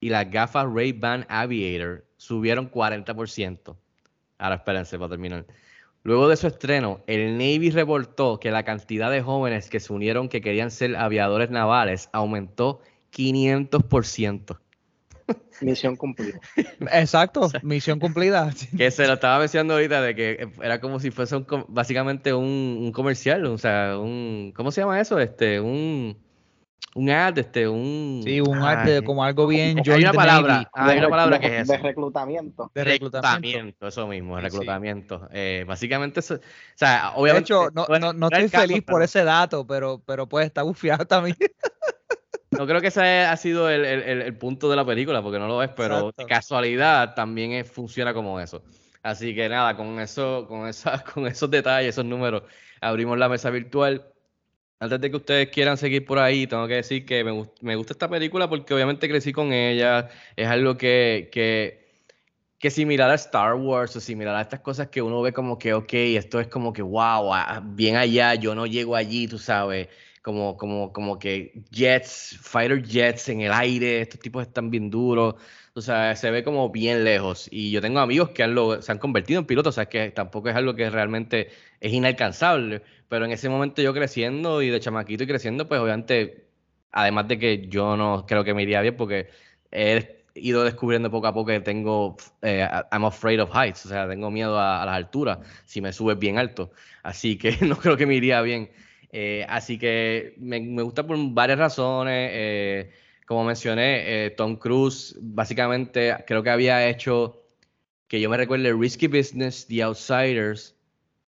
[0.00, 3.76] y las gafas Ray-Ban Aviator subieron 40%.
[4.38, 5.44] Ahora espérense para terminar.
[6.04, 10.28] Luego de su estreno, el Navy reportó que la cantidad de jóvenes que se unieron
[10.28, 12.80] que querían ser aviadores navales aumentó
[13.12, 14.58] 500%.
[15.60, 16.40] Misión cumplida.
[16.92, 18.52] Exacto, misión cumplida.
[18.76, 22.34] Que se lo estaba mencionando ahorita de que era como si fuese un com- básicamente
[22.34, 25.20] un, un comercial, o sea, un ¿cómo se llama eso?
[25.20, 26.16] Este, un
[26.94, 29.80] un ad, este, un Sí, un Ay, arte como algo bien.
[29.90, 32.70] hay una palabra, Navy, ah, hay una De- palabra de- que es De reclutamiento.
[32.74, 33.88] de reclutamiento.
[33.88, 34.50] eso mismo, Sí, sí.
[34.50, 35.28] reclutamiento.
[35.32, 36.38] Eh, básicamente, eso, o
[36.74, 37.46] sea, De obviamente.
[37.52, 40.02] hecho, no, no no, no no es estoy caso, feliz por pero- ese dato, pero,
[40.04, 41.36] pero pues está bufiado también.
[42.50, 45.38] No creo que ese ha sido el, el- el- el punto de la película, porque
[45.38, 48.62] no lo es, pero de casualidad también es- funciona como eso.
[49.02, 52.42] Así que nada, con eso, con esa, con esos detalles, esos números,
[52.82, 54.04] abrimos la mesa virtual.
[54.82, 57.92] Antes de que ustedes quieran seguir por ahí, tengo que decir que me, me gusta
[57.92, 60.08] esta película porque obviamente crecí con ella.
[60.34, 62.02] Es algo que, que,
[62.58, 65.72] que similar a Star Wars o similar a estas cosas que uno ve como que,
[65.72, 69.86] ok, esto es como que, wow, ah, bien allá, yo no llego allí, tú sabes
[70.20, 75.36] como, como, como que jets, fighter jets en el aire, estos tipos están bien duros,
[75.74, 77.48] o sea, se ve como bien lejos.
[77.50, 80.48] Y yo tengo amigos que han se han convertido en pilotos, o sea, que tampoco
[80.48, 81.48] es algo que realmente
[81.80, 86.46] es inalcanzable, pero en ese momento yo creciendo y de chamaquito y creciendo, pues obviamente,
[86.90, 89.28] además de que yo no creo que me iría bien porque
[89.70, 94.08] he ido descubriendo poco a poco que tengo, eh, I'm afraid of heights, o sea,
[94.08, 96.70] tengo miedo a, a las alturas si me subes bien alto,
[97.02, 98.70] así que no creo que me iría bien.
[99.14, 102.30] Eh, así que me, me gusta por varias razones.
[102.32, 102.90] eh,
[103.32, 107.42] como mencioné, eh, Tom Cruise básicamente creo que había hecho,
[108.06, 110.76] que yo me recuerde, Risky Business, The Outsiders,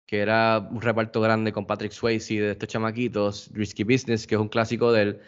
[0.06, 4.42] que era un reparto grande con Patrick Swayze de estos chamaquitos, Risky Business, que es
[4.42, 5.22] un clásico de él,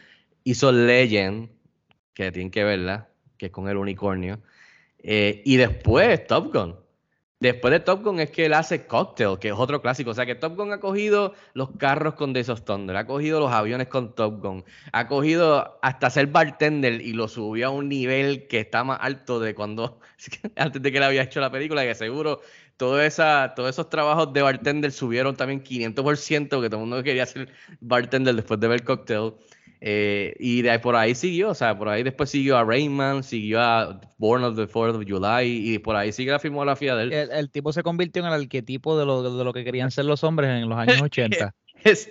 [0.43, 1.49] hizo Legend,
[2.13, 4.41] que tienen que verla, que es con el unicornio,
[4.99, 6.75] eh, y después Top Gun.
[7.45, 10.09] Después de Top Gun es que él hace Cocktail, que es otro clásico.
[10.09, 13.39] O sea que Top Gun ha cogido los carros con Days of Thunder, ha cogido
[13.39, 17.87] los aviones con Top Gun, ha cogido hasta ser bartender y lo subió a un
[17.87, 19.99] nivel que está más alto de cuando,
[20.55, 22.41] antes de que él había hecho la película, que seguro
[22.77, 22.97] todo
[23.55, 28.33] todos esos trabajos de bartender subieron también 500%, que todo el mundo quería ser bartender
[28.33, 29.33] después de ver Cocktail.
[29.87, 33.61] Eh, y de, por ahí siguió, o sea, por ahí después siguió a Rayman, siguió
[33.61, 37.29] a Born of the Fourth of July y por ahí sigue la filmografía de él.
[37.31, 40.23] El, tipo se convirtió en el arquetipo de lo, de lo que querían ser los
[40.23, 41.53] hombres en los años 80.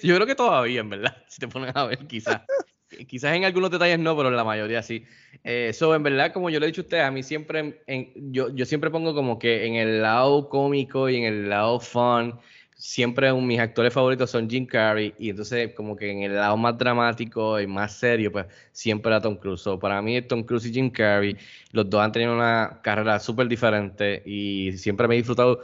[0.05, 2.43] yo creo que todavía, en verdad, si te pones a ver, quizás.
[3.09, 5.05] quizás en algunos detalles no, pero en la mayoría sí.
[5.43, 8.13] Eso, eh, en verdad, como yo le he dicho a ustedes, a mí siempre, en,
[8.33, 12.39] yo, yo siempre pongo como que en el lado cómico y en el lado fun
[12.75, 16.77] siempre mis actores favoritos son Jim Carrey y entonces como que en el lado más
[16.77, 19.65] dramático y más serio, pues siempre era Tom Cruise.
[19.81, 21.37] para mí Tom Cruise y Jim Carrey,
[21.73, 25.61] los dos han tenido una carrera súper diferente y siempre me he disfrutado,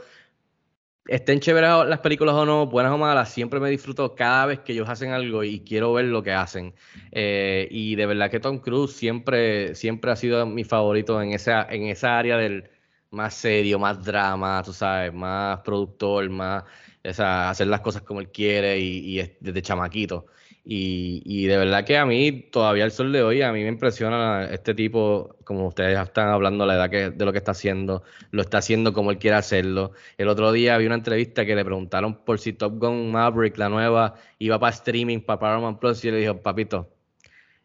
[1.07, 4.73] estén chéveres las películas o no, buenas o malas, siempre me disfruto cada vez que
[4.73, 6.73] ellos hacen algo y quiero ver lo que hacen.
[7.11, 11.63] Eh, y de verdad que Tom Cruise siempre, siempre ha sido mi favorito en esa,
[11.69, 12.69] en esa área del
[13.11, 16.63] más serio, más drama, tú sabes, más productor, más
[17.03, 20.25] esa, hacer las cosas como él quiere y, y desde chamaquito.
[20.63, 23.69] Y, y, de verdad que a mí, todavía el sol de hoy, a mí me
[23.69, 28.03] impresiona este tipo, como ustedes están hablando, la edad que, de lo que está haciendo,
[28.29, 29.93] lo está haciendo como él quiere hacerlo.
[30.19, 33.69] El otro día vi una entrevista que le preguntaron por si Top Gun Maverick, la
[33.69, 36.89] nueva, iba para streaming, para Paramount Plus, y le dijo, papito,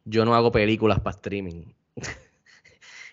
[0.04, 1.64] yo no hago películas para streaming.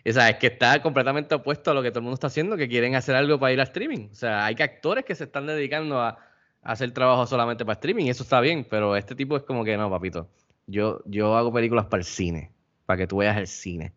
[0.04, 2.96] Es que está completamente opuesto a lo que todo el mundo está haciendo, que quieren
[2.96, 4.10] hacer algo para ir a streaming.
[4.12, 6.18] O sea, hay actores que se están dedicando a,
[6.64, 9.76] hacer trabajo solamente para streaming, y eso está bien, pero este tipo es como que
[9.76, 10.30] no, papito.
[10.66, 12.52] Yo, yo hago películas para el cine,
[12.86, 13.94] para que tú veas el cine.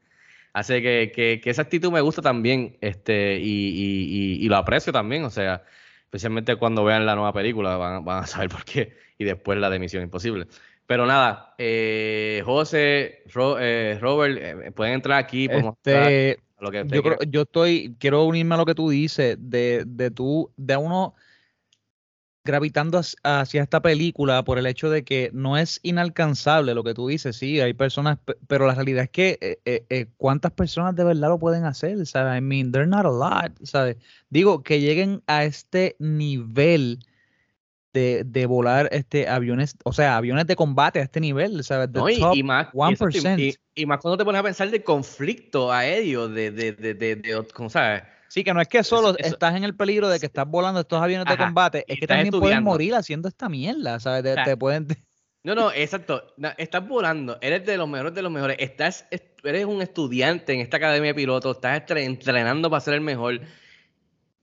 [0.52, 5.30] Así que, que, esa actitud me gusta también, este, y, y, lo aprecio también, o
[5.30, 5.62] sea,
[6.04, 9.70] especialmente cuando vean la nueva película, van, van a saber por qué, y después la
[9.70, 10.46] de Misión Imposible.
[10.86, 13.24] Pero nada, eh, José,
[13.60, 15.48] eh, Robert, eh, pueden entrar aquí.
[15.50, 19.84] Este, lo que yo, creo, yo estoy, quiero unirme a lo que tú dices, de,
[19.86, 21.14] de tú, de uno
[22.44, 27.08] gravitando hacia esta película por el hecho de que no es inalcanzable lo que tú
[27.08, 31.64] dices, sí, hay personas, pero la realidad es que cuántas personas de verdad lo pueden
[31.64, 32.38] hacer, ¿sabes?
[32.38, 33.96] I mean, they're not a lot, ¿sabes?
[34.30, 37.00] Digo, que lleguen a este nivel
[38.24, 41.88] de, volar este aviones, o sea, aviones de combate a este nivel, ¿sabes?
[42.34, 42.68] y, más,
[43.74, 47.70] Y, más cuando te pones a pensar de conflicto aéreo, de, de, de, de, ¿cómo
[47.70, 48.02] sabes?
[48.28, 51.00] Sí, que no es que solo estás en el peligro de que estás volando estos
[51.00, 54.36] aviones de combate, es que también puedes morir haciendo esta mierda, ¿sabes?
[54.44, 54.88] te pueden...
[55.42, 56.34] No, no, exacto.
[56.58, 58.56] estás volando, eres de los mejores de los mejores.
[58.58, 59.06] Estás,
[59.44, 63.40] eres un estudiante en esta academia de pilotos, estás entrenando para ser el mejor.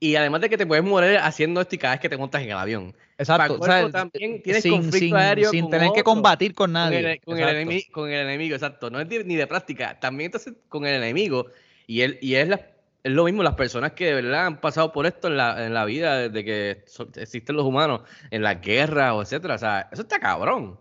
[0.04, 2.42] Y además de que te puedes morir haciendo esto y cada vez que te montas
[2.42, 2.94] en el avión.
[3.18, 3.58] Exacto.
[3.58, 7.22] O sea, también tienes sin, conflicto aéreo sin tener que combatir con nadie.
[7.24, 8.90] Con el, enemigo, con el, enemigo, exacto.
[8.90, 9.98] No es ni de práctica.
[10.02, 11.46] También entonces con el enemigo.
[11.88, 15.06] Y, él, y es, es lo mismo, las personas que de verdad han pasado por
[15.06, 16.84] esto en la, en la vida desde que
[17.16, 19.56] existen los humanos, en la guerra o etcétera.
[19.56, 20.78] O sea, eso está cabrón.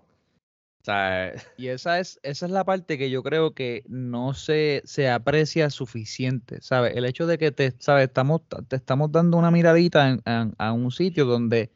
[1.57, 5.71] Y esa es, esa es la parte que yo creo que no se, se aprecia
[5.71, 6.97] suficiente, ¿sabes?
[6.97, 8.09] El hecho de que te, ¿sabes?
[8.09, 11.73] Estamos, te estamos dando una miradita a un sitio donde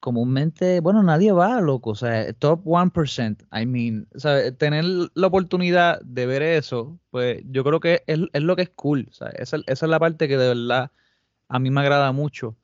[0.00, 4.56] comúnmente, bueno, nadie va, loco, o sea, top 1%, I mean, ¿sabes?
[4.58, 8.70] Tener la oportunidad de ver eso, pues yo creo que es, es lo que es
[8.70, 9.08] cool.
[9.10, 9.30] Esa,
[9.66, 10.90] esa es la parte que de verdad
[11.48, 12.54] a mí me agrada mucho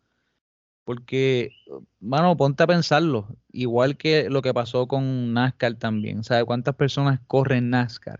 [0.90, 1.52] porque,
[2.00, 6.24] mano, ponte a pensarlo, igual que lo que pasó con NASCAR también.
[6.24, 8.18] ¿Sabes cuántas personas corren NASCAR?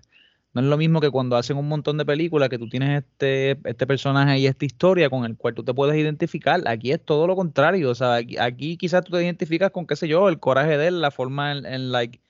[0.55, 3.59] No es lo mismo que cuando hacen un montón de películas que tú tienes este,
[3.65, 6.63] este personaje y esta historia con el cual tú te puedes identificar.
[6.69, 7.91] Aquí es todo lo contrario.
[7.91, 11.01] O sea, aquí, quizás tú te identificas con, qué sé yo, el coraje de él,
[11.01, 12.21] la forma en, like,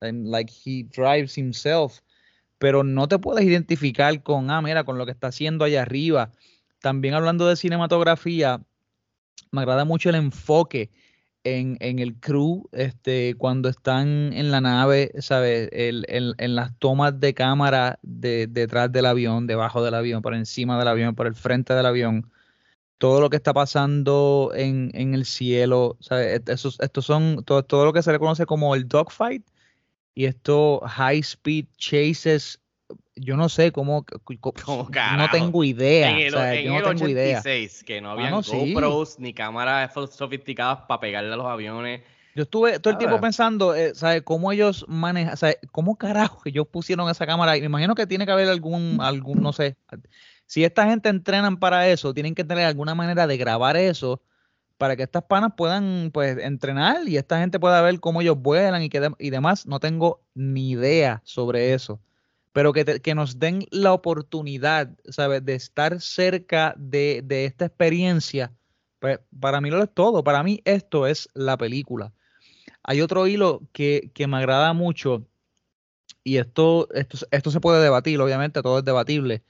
[0.00, 1.98] en, like he drives himself.
[2.56, 6.32] Pero no te puedes identificar con, ah, mira, con lo que está haciendo allá arriba.
[6.80, 8.62] También hablando de cinematografía,
[9.52, 10.90] me agrada mucho el enfoque
[11.44, 15.68] en, el crew, este, cuando están en la nave, ¿sabes?
[15.72, 20.88] en las tomas de cámara de, detrás del avión, debajo del avión, por encima del
[20.88, 22.30] avión, por el frente del avión.
[22.98, 26.42] Todo lo que está pasando en, el cielo, ¿sabes?
[26.46, 29.44] Estos, estos son todo, todo lo que se le conoce como el dogfight.
[30.14, 32.59] y estos high speed chases,
[33.22, 34.04] yo no sé cómo,
[34.64, 36.10] ¿Cómo no tengo idea.
[36.10, 37.38] En el, o sea, en yo no el tengo idea.
[37.38, 38.72] 86, que no habían Mano, sí.
[38.74, 42.02] GoPros ni cámaras sofisticadas para pegarle a los aviones.
[42.34, 43.20] Yo estuve todo el tiempo Ah.
[43.20, 44.22] pensando, eh, ¿sabes?
[44.22, 45.58] Cómo ellos manejan, ¿sabes?
[45.72, 47.60] ¿Cómo carajo ellos pusieron esa cámara ahí?
[47.60, 49.76] Me imagino que tiene que haber algún, algún, no sé.
[50.46, 54.22] Si esta gente entrenan para eso, tienen que tener alguna manera de grabar eso
[54.78, 58.82] para que estas panas puedan, pues, entrenar y esta gente pueda ver cómo ellos vuelan
[58.82, 59.66] y, que de- y demás.
[59.66, 62.00] No tengo ni idea sobre eso.
[62.52, 65.44] Pero que, que nos den la oportunidad, ¿sabes?
[65.44, 68.52] De estar cerca de, de esta experiencia,
[68.98, 70.24] pues, para mí lo es todo.
[70.24, 72.12] Para mí esto es la película.
[72.82, 75.26] Hay otro hilo que, que me agrada mucho
[76.24, 79.42] y esto, esto, esto se puede debatir, obviamente, todo es debatible,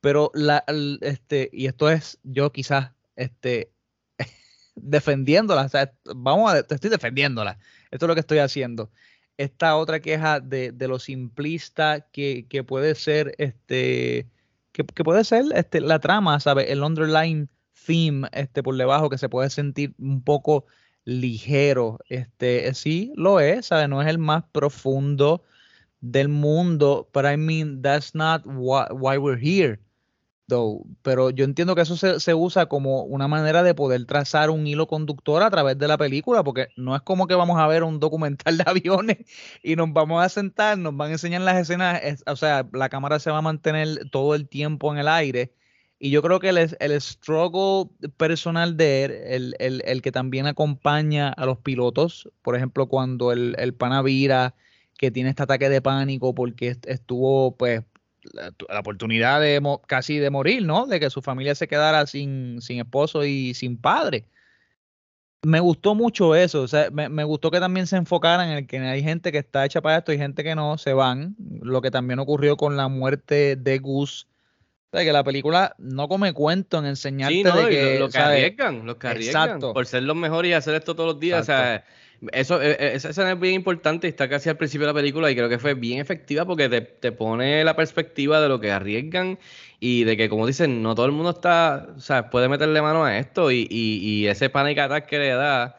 [0.00, 0.64] pero la,
[1.00, 3.72] este, y esto es yo quizás este,
[4.74, 7.58] defendiéndola, o vamos a, te estoy defendiéndola,
[7.90, 8.90] esto es lo que estoy haciendo.
[9.38, 14.28] Esta otra queja de, de lo simplista que, que puede ser, este,
[14.72, 16.66] que, que puede ser este, la trama, ¿sabes?
[16.68, 17.48] El underline
[17.86, 20.66] theme este, por debajo que se puede sentir un poco
[21.04, 21.98] ligero.
[22.08, 23.88] Este, sí, lo es, ¿sabes?
[23.88, 25.42] No es el más profundo
[26.00, 29.78] del mundo, but I mean, that's not why, why we're here,
[31.02, 34.66] Pero yo entiendo que eso se, se usa como una manera de poder trazar un
[34.66, 37.82] hilo conductor a través de la película, porque no es como que vamos a ver
[37.82, 39.18] un documental de aviones
[39.62, 42.88] y nos vamos a sentar, nos van a enseñar las escenas, es- o sea, la
[42.88, 45.52] cámara se va a mantener todo el tiempo en el aire.
[46.00, 50.46] Y yo creo que el, el struggle personal de él, el, el- el que también
[50.46, 54.54] acompaña a los pilotos, por ejemplo, cuando el, el pana vira,
[54.96, 57.82] que tiene este ataque de pánico porque est- estuvo, pues,
[58.32, 60.86] la, la oportunidad de mo- casi de morir, ¿no?
[60.86, 64.24] De que su familia se quedara sin, sin esposo y sin padre.
[65.42, 68.66] Me gustó mucho eso, o sea, me, me gustó que también se enfocaran en el
[68.66, 71.80] que hay gente que está hecha para esto y gente que no, se van, lo
[71.80, 74.26] que también ocurrió con la muerte de Gus.
[74.90, 78.00] O sea, que la película no come cuento en enseñarte Sí, no, de que, lo,
[78.00, 78.36] lo que ¿sabes?
[78.38, 79.74] arriesgan, lo que arriesgan Exacto.
[79.74, 81.42] por ser los mejores y hacer esto todos los días.
[81.42, 81.84] O sea,
[82.32, 84.98] eso, eh, eh, esa escena es bien importante y está casi al principio de la
[84.98, 88.60] película y creo que fue bien efectiva porque te, te pone la perspectiva de lo
[88.60, 89.38] que arriesgan
[89.80, 93.04] y de que, como dicen, no todo el mundo está, o sea, puede meterle mano
[93.04, 95.76] a esto y, y, y ese panic attack que le da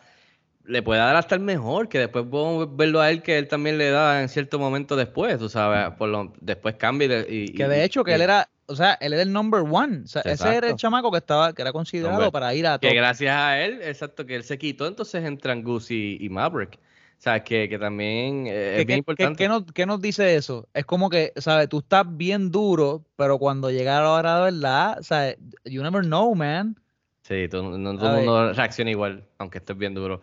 [0.70, 3.80] le puede dar hasta el mejor, que después podemos verlo a él que él también
[3.80, 7.84] le da en cierto momento después, tú sabes, por lo, después cambia y, Que de
[7.84, 10.04] hecho que él era, o sea, él era el number one.
[10.04, 12.80] O sea, ese era el chamaco que estaba, que era considerado Hombre, para ir a
[12.80, 12.96] Que top.
[12.98, 16.76] gracias a él, exacto, que él se quitó, entonces entran Gus y, y Maverick.
[16.76, 19.44] O sea, que, que también eh, ¿Qué, es bien qué- importante.
[19.44, 20.70] qué nos, qué nos dice eso?
[20.74, 21.68] Es como que, ¿sabes?
[21.68, 25.38] Tú estás bien duro, pero cuando llega la hora de verdad, ¿sabes?
[25.66, 26.78] You never know, man.
[27.24, 30.22] Sí, todo, no todo el mundo reacciona igual, aunque estés bien duro.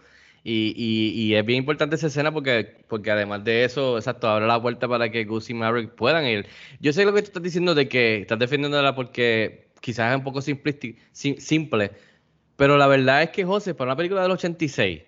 [0.48, 4.46] Y, y, y es bien importante esa escena porque, porque además de eso, exacto, abre
[4.46, 6.46] la puerta para que Gus y Maverick puedan ir.
[6.78, 10.22] Yo sé lo que tú estás diciendo de que estás defendiéndola porque quizás es un
[10.22, 11.90] poco simple,
[12.54, 15.02] pero la verdad es que, José, para una película del 86,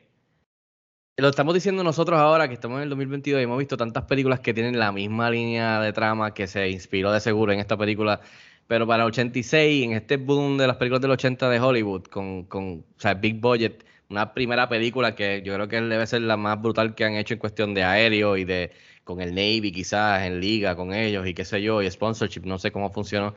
[1.19, 4.41] lo estamos diciendo nosotros ahora que estamos en el 2022 y hemos visto tantas películas
[4.41, 8.21] que tienen la misma línea de trama que se inspiró de seguro en esta película.
[8.67, 12.43] Pero para el 86, en este boom de las películas del 80 de Hollywood, con,
[12.45, 16.37] con o sea, Big Budget, una primera película que yo creo que debe ser la
[16.37, 18.73] más brutal que han hecho en cuestión de aéreo y de
[19.05, 22.59] con el Navy quizás en liga con ellos y qué sé yo, y sponsorship, no
[22.59, 23.35] sé cómo funcionó.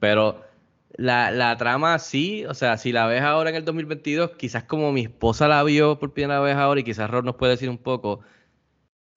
[0.00, 0.44] Pero
[0.96, 4.92] la, la trama sí, o sea, si la ves ahora en el 2022, quizás como
[4.92, 7.78] mi esposa la vio por primera vez ahora y quizás Rod nos puede decir un
[7.78, 8.20] poco,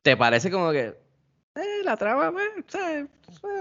[0.01, 0.95] ¿te parece como que
[1.55, 3.05] eh, la trama pues, eh,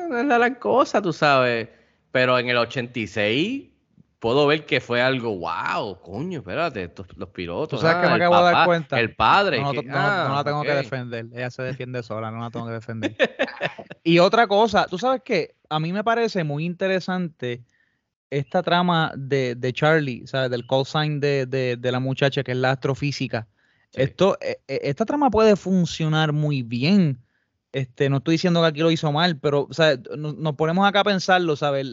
[0.09, 1.69] no es la gran cosa, tú sabes?
[2.13, 3.76] Pero en el 86
[4.19, 7.79] puedo ver que fue algo, wow, coño, espérate, estos, los pilotos.
[7.81, 8.99] Tú sabes que ah, me el acabo de dar cuenta.
[9.01, 9.61] El padre.
[9.61, 11.27] No, que- no- no ah, la tengo que defender.
[11.33, 13.17] Ella se defiende sola, no la tengo que defender.
[14.03, 17.65] y otra cosa, tú sabes que a mí me parece muy interesante
[18.31, 20.51] esta trama de, de Charlie, ¿sabes?
[20.51, 23.47] Del call sign de, de- de la muchacha que es la astrofísica.
[23.93, 27.23] Esto, eh, eh, esta trama puede funcionar muy bien.
[27.73, 30.87] Este, no estoy diciendo que aquí lo hizo mal, pero o sea, no- nos, ponemos
[30.87, 31.87] acá a pensarlo, ¿sabes?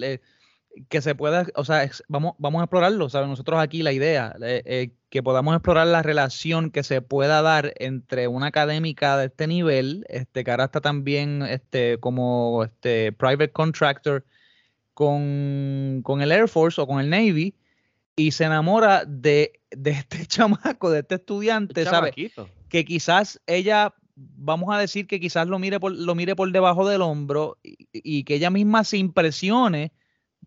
[0.90, 3.30] Que se pueda, o sea, vamos, vamos a explorarlo, ¿sabes?
[3.30, 7.74] Nosotros aquí la idea, eh, eh, que podamos explorar la relación que se pueda dar
[7.78, 13.52] entre una académica de este nivel, este, que ahora está también este, como este, private
[13.52, 14.26] contractor
[14.96, 17.56] con, con el Air Force o con el Navy,
[18.16, 22.16] y se enamora de, de este chamaco, de este estudiante, ¿sabes?
[22.70, 26.90] Que quizás ella, vamos a decir que quizás lo mire por, lo mire por debajo
[26.90, 29.92] del hombro y, y que ella misma se impresione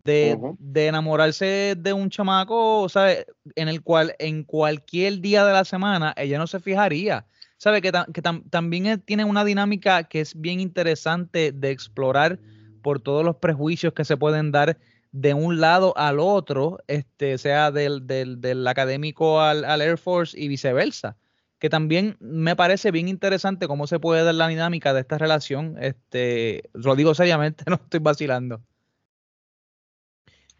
[0.07, 3.25] de, enamorarse de un chamaco, ¿sabes?
[3.55, 7.25] En el cual en cualquier día de la semana ella no se fijaría.
[7.57, 12.39] sabe que, ta- que tam- también tiene una dinámica que es bien interesante de explorar
[12.81, 14.77] por todos los prejuicios que se pueden dar
[15.11, 20.39] de un lado al otro, este, sea del, del, del académico al, al Air Force
[20.39, 21.17] y viceversa.
[21.59, 25.75] Que también me parece bien interesante cómo se puede dar la dinámica de esta relación.
[25.81, 28.61] Este, lo digo seriamente, no estoy vacilando.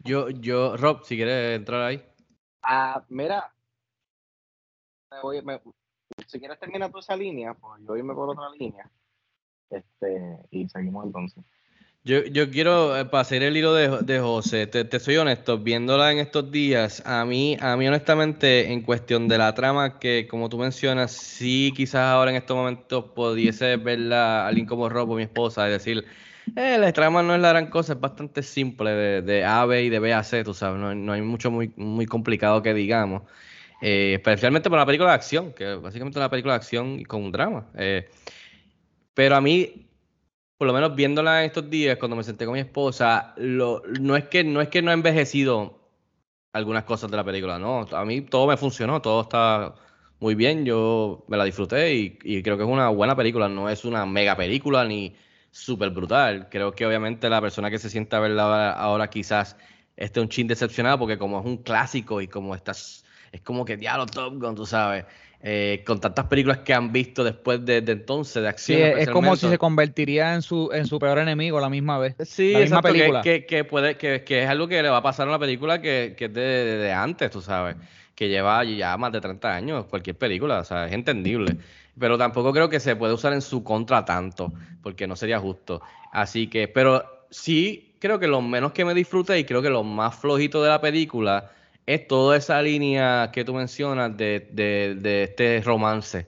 [0.04, 2.04] Yo, yo, Rob, si quieres entrar ahí.
[2.62, 3.52] Ah, mira,
[5.10, 5.60] me voy- me-
[6.26, 8.90] si quieres terminar tú esa línea, pues yo irme por otra línea.
[9.70, 11.44] Este, y seguimos entonces.
[12.04, 15.58] Yo, yo quiero, eh, para hacer el hilo de, de José, te, te soy honesto,
[15.58, 20.26] viéndola en estos días, a mí, a mí honestamente, en cuestión de la trama, que
[20.26, 25.10] como tú mencionas, sí quizás ahora en estos momentos pudiese verla a alguien como Rob
[25.10, 26.06] o mi esposa y decir,
[26.56, 29.84] eh, la trama no es la gran cosa, es bastante simple de, de A B
[29.84, 32.74] y de B a C, tú sabes, no, no hay mucho muy, muy complicado que
[32.74, 33.22] digamos.
[33.80, 37.22] Eh, especialmente para una película de acción, que básicamente es una película de acción con
[37.24, 37.66] un drama.
[37.76, 38.08] Eh,
[39.14, 39.88] pero a mí,
[40.56, 44.16] por lo menos viéndola en estos días, cuando me senté con mi esposa, lo, no,
[44.16, 45.78] es que, no es que no envejecido
[46.52, 47.86] algunas cosas de la película, no.
[47.92, 49.74] A mí todo me funcionó, todo está
[50.20, 53.84] muy bien, yo me la disfruté y creo que es una buena película, no es
[53.84, 55.14] una mega película ni
[55.50, 56.48] súper brutal.
[56.50, 59.56] Creo que obviamente la persona que se sienta a verla ahora, ahora quizás
[59.96, 63.76] esté un chin decepcionada porque como es un clásico y como estás, es como que
[63.76, 65.04] diablo Top Gun, tú sabes.
[65.40, 68.82] eh, con tantas películas que han visto después de, de entonces, de Sí, acción.
[68.82, 71.98] es, es como si se convertiría en su, en su peor enemigo a la misma
[71.98, 72.16] vez.
[72.24, 73.20] Sí, la misma exacto, película.
[73.22, 75.80] Que, que puede, que, que es algo que le va a pasar a una película
[75.80, 77.76] que, que es de, de- de antes, tú sabes,
[78.14, 81.56] que lleva ya más de 30 años, cualquier película, o sea, es entendible.
[81.98, 85.82] Pero tampoco creo que se puede usar en su contra tanto, porque no sería justo.
[86.12, 89.82] Así que, pero sí creo que lo menos que me disfruté y creo que lo
[89.84, 91.50] más flojito de la película
[91.86, 96.26] es toda esa línea que tú mencionas de, de, de este romance.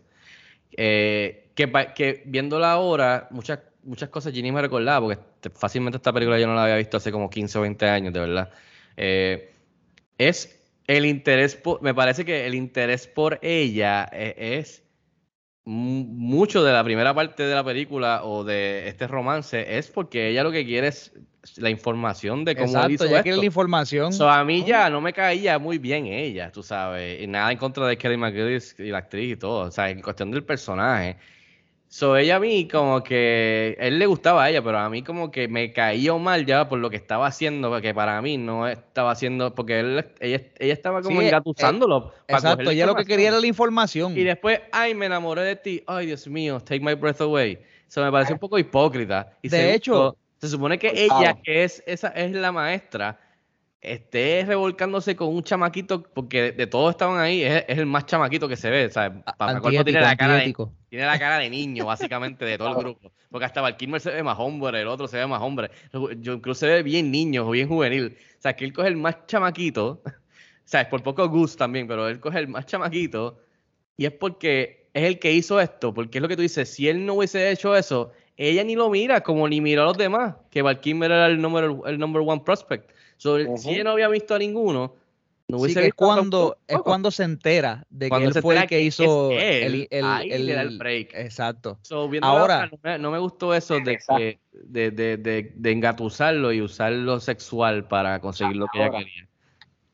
[0.77, 6.13] Eh, que, que viéndola ahora, muchas, muchas cosas Ginny me recordaba, porque te- fácilmente esta
[6.13, 8.51] película yo no la había visto hace como 15 o 20 años, de verdad.
[8.97, 9.53] Eh,
[10.19, 14.85] es el interés, por- me parece que el interés por ella eh, es
[15.71, 20.43] mucho de la primera parte de la película o de este romance, es porque ella
[20.43, 21.13] lo que quiere es
[21.57, 24.13] la información de cómo él Exacto, hizo ella quiere la información.
[24.13, 27.59] So, a mí ya no me caía muy bien ella, tú sabes, y nada en
[27.59, 31.17] contra de Kelly McGillis y la actriz y todo, o sea, en cuestión del personaje.
[31.93, 35.33] So, ella a mí como que, él le gustaba a ella, pero a mí como
[35.33, 39.11] que me caía mal ya por lo que estaba haciendo, porque para mí no estaba
[39.11, 42.11] haciendo, porque él, ella, ella estaba como Sí, eh, engatusándolo.
[42.11, 44.17] para Exacto, cogerle ella lo que quería era la información.
[44.17, 47.59] Y después, ay, me enamoré de ti, ay, Dios mío, take my breath away.
[47.89, 49.37] Eso me parece un poco hipócrita.
[49.43, 51.43] Y De segundo, hecho- se supone que Por ella, favor.
[51.43, 53.19] que es, esa, es la maestra,
[53.81, 58.07] esté revolcándose con un chamaquito, porque de, de todos estaban ahí, es, es el más
[58.07, 58.87] chamaquito que se ve.
[58.87, 60.73] O colmo tiene la cara de, antiético.
[60.89, 63.13] tiene la cara de niño, básicamente, de todo el grupo.
[63.31, 65.71] Porque hasta Val Kilmer se ve más hombre, el otro se ve más hombre.
[66.19, 68.17] Yo incluso se ve bien niño, bien juvenil.
[68.39, 70.03] O sea, que él coge el más chamaquito.
[70.05, 73.41] O sea, es por poco Gus también, pero él coge el más chamaquito.
[73.97, 75.95] Y es porque es el que hizo esto.
[75.95, 78.89] Porque es lo que tú dices, si él no hubiese hecho eso, ella ni lo
[78.89, 80.37] mira como ni miró a los demás.
[80.51, 82.91] Que Val Kilmer era el number, el number one prospect.
[83.21, 83.59] So, Ujú.
[83.59, 84.95] Si ella no había visto a ninguno,
[85.47, 88.81] no Sí, que es cuando, es cuando se entera de que él fue el que
[88.81, 91.13] hizo el, el- ahí el el- break.
[91.13, 91.79] Exacto.
[91.83, 96.51] So, Ahora- no, me, no me gustó eso de, que, de, de, de, de engatusarlo
[96.51, 99.29] y usarlo sexual para conseguir lo que ella quería.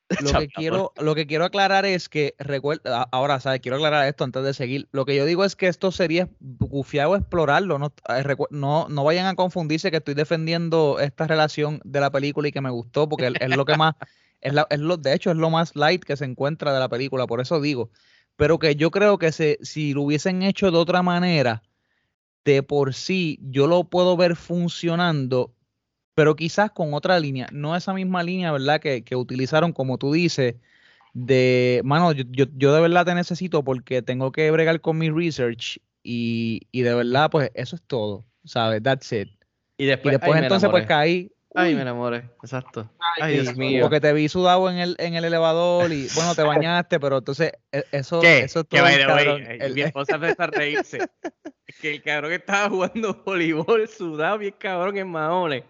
[0.09, 3.61] Lo que quiero, lo que quiero aclarar es que recuerda, ahora, ¿sabes?
[3.61, 4.89] Quiero aclarar esto antes de seguir.
[4.93, 7.79] Lo que yo digo es que esto sería bufiado explorarlo.
[7.79, 7.93] No,
[8.51, 12.61] no, no vayan a confundirse que estoy defendiendo esta relación de la película y que
[12.61, 13.95] me gustó, porque es, es lo que más,
[14.41, 16.89] es, la- es lo, de hecho, es lo más light que se encuentra de la
[16.89, 17.91] película, por eso digo.
[18.37, 21.63] Pero que yo creo que se, si lo hubiesen hecho de otra manera,
[22.45, 25.53] de por sí, yo lo puedo ver funcionando
[26.17, 28.81] pero quizás con otra línea, no esa misma línea, ¿verdad?
[28.81, 30.55] Que, que utilizaron, como tú dices,
[31.13, 35.11] de, mano, yo, yo, yo de verdad te necesito porque tengo que bregar con mi
[35.11, 38.83] research y, y de verdad, pues eso es todo, ¿sabes?
[38.83, 39.29] That's it.
[39.77, 41.31] Y Y después, ay, entonces pues caí.
[41.55, 42.91] Ay, me enamoré, exacto.
[43.21, 43.83] Ay, Dios mío.
[43.83, 47.53] Porque te vi sudado en el, en el elevador y bueno, te bañaste, pero entonces
[47.73, 48.39] e- eso, ¿Qué?
[48.39, 49.43] eso es Que todo, cabrón.
[49.43, 51.03] eh, El- mi esposa empezó a reírse.
[51.83, 55.65] que el cabrón que estaba jugando voleibol sudado, bien cabrón en maones.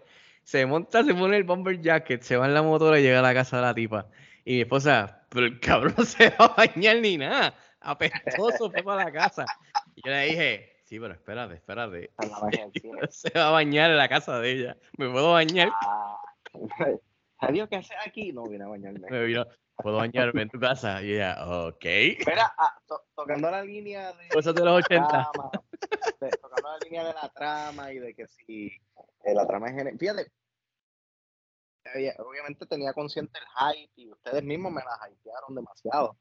[0.47, 3.21] Se monta, se pone el bomber jacket, se va en la motora y llega a
[3.21, 4.07] la casa de la tipa.
[4.45, 7.53] Y mi esposa, pero el cabrón se va a bañar ni nada.
[7.81, 9.45] Apestoso fue para la casa.
[9.93, 12.11] Y yo le dije, sí, pero espérate, espérate.
[13.09, 14.77] Se va a bañar en la casa de ella.
[14.97, 15.69] ¿Me puedo bañar?
[15.81, 16.15] Ah,
[17.39, 18.31] Adiós, ¿qué haces aquí?
[18.31, 19.05] No, vine a bañarme.
[19.11, 19.45] Me vino-
[19.77, 21.01] puedo bañarme en tu casa.
[21.01, 21.85] Y ella, ok.
[22.25, 25.07] Mira, ah, to- tocando la línea de Cosas de los 80.
[25.07, 25.51] trama,
[26.19, 28.67] de- tocando la línea de la trama y de que si
[29.23, 30.31] eh, la trama es fíjate
[32.19, 36.17] obviamente tenía consciente el hype y ustedes mismos me la hypearon demasiado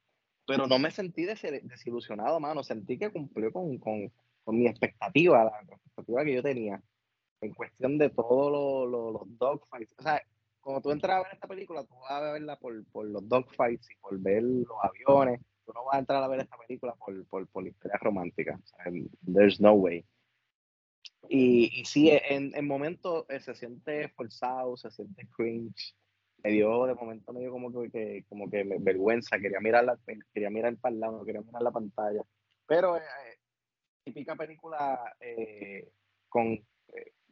[0.47, 4.13] pero no me sentí desi- desilusionado mano sentí que cumplió con, con,
[4.45, 6.81] con mi expectativa la expectativa que yo tenía
[7.41, 10.23] en cuestión de todos lo- lo- los dogfights o sea
[10.67, 13.89] cuando tú entras a ver esta película tú vas a verla por, por los dogfights
[13.89, 17.25] y por ver los aviones tú no vas a entrar a ver esta película por,
[17.29, 18.59] por, por la historia romántica.
[18.61, 18.93] O sea,
[19.33, 20.05] there's no way.
[21.29, 25.95] Y, y sí, en, en momentos eh, se siente forzado, se siente cringe.
[26.43, 29.85] Me dio, de momento me dio como que, que- como que me- vergüenza, quería mirar,
[29.85, 29.99] la,
[30.33, 32.23] quería mirar para el lado, quería mirar la pantalla.
[32.67, 33.39] Pero eh, eh,
[34.05, 35.91] típica película eh,
[36.29, 36.59] con,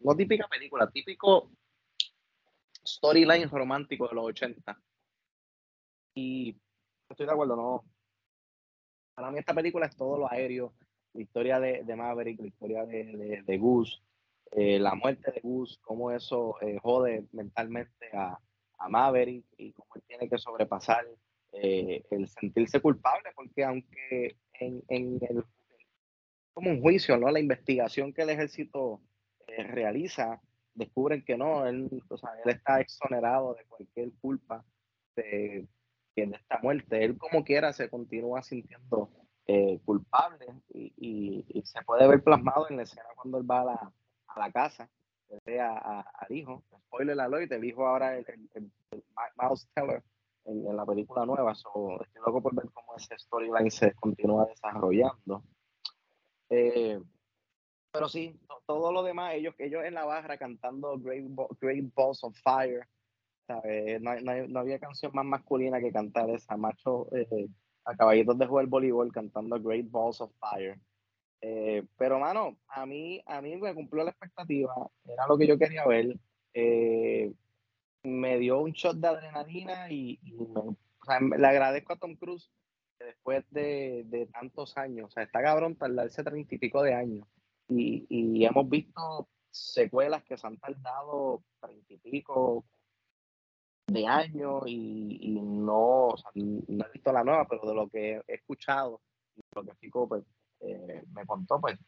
[0.00, 1.50] no típica película, típico
[2.86, 4.80] storyline romántico de los 80.
[6.14, 6.56] Y
[7.08, 7.84] estoy de acuerdo, no,
[9.14, 10.74] para mí esta película es todo lo aéreo,
[11.12, 13.60] la historia de, de Maverick, la historia de, de, de
[14.52, 18.38] eh, la muerte de Goose, cómo eso eh, jode mentalmente a,
[18.78, 21.06] a Maverick y cómo él tiene que sobrepasar
[21.52, 25.44] eh, el sentirse culpable, porque aunque en, en el
[26.52, 27.30] como un juicio, ¿no?
[27.32, 29.00] La investigación que el ejército
[29.46, 30.40] realiza,
[30.74, 34.64] descubren que no, él, o sea, él está exonerado de cualquier culpa
[35.16, 35.68] de,
[36.16, 37.04] de esta muerte.
[37.04, 39.10] Él como quiera se continúa sintiendo
[39.46, 43.60] eh, culpable y, y- y se puede ver plasmado en la escena cuando él va
[43.60, 43.92] a la,
[44.28, 44.88] a la casa,
[45.44, 49.04] ve a- a- al hijo, spoiler alert, el hijo ahora es el, el- el
[49.36, 50.02] Miles Teller
[50.46, 54.46] en, en la película nueva, so, estoy loco por ver cómo ese storyline se continúa
[54.46, 55.42] desarrollando.
[56.50, 57.00] Eh,
[57.94, 61.26] pero sí, to- todo lo demás, ellos, ellos en la barra cantando Great,
[61.60, 62.88] Great Balls of Fire,
[63.46, 64.02] ¿sabes?
[64.02, 67.46] No, no no había canción más masculina que cantar esa, macho, eh,
[67.84, 70.76] a caballitos de jugar voleibol cantando Great Balls of Fire.
[71.40, 74.74] Eh, pero, mano, a mí, a mí me cumplió la expectativa,
[75.04, 76.18] era lo que yo quería ver.
[76.52, 77.32] Eh,
[78.02, 80.18] me dio un shot de adrenalina y,
[81.38, 82.50] le agradezco a Tom Cruise
[82.98, 86.94] que después de, de tantos años, o sea, está cabrón tardarse treinta y pico de
[86.94, 87.28] años.
[87.68, 92.64] Y, y hemos visto secuelas que se han tardado treinta y pico
[93.86, 98.34] de años y, y no, no he visto la nueva, pero de lo que he
[98.34, 99.00] escuchado
[99.36, 100.24] y lo que Fico pues,
[100.60, 101.78] eh, me contó, pues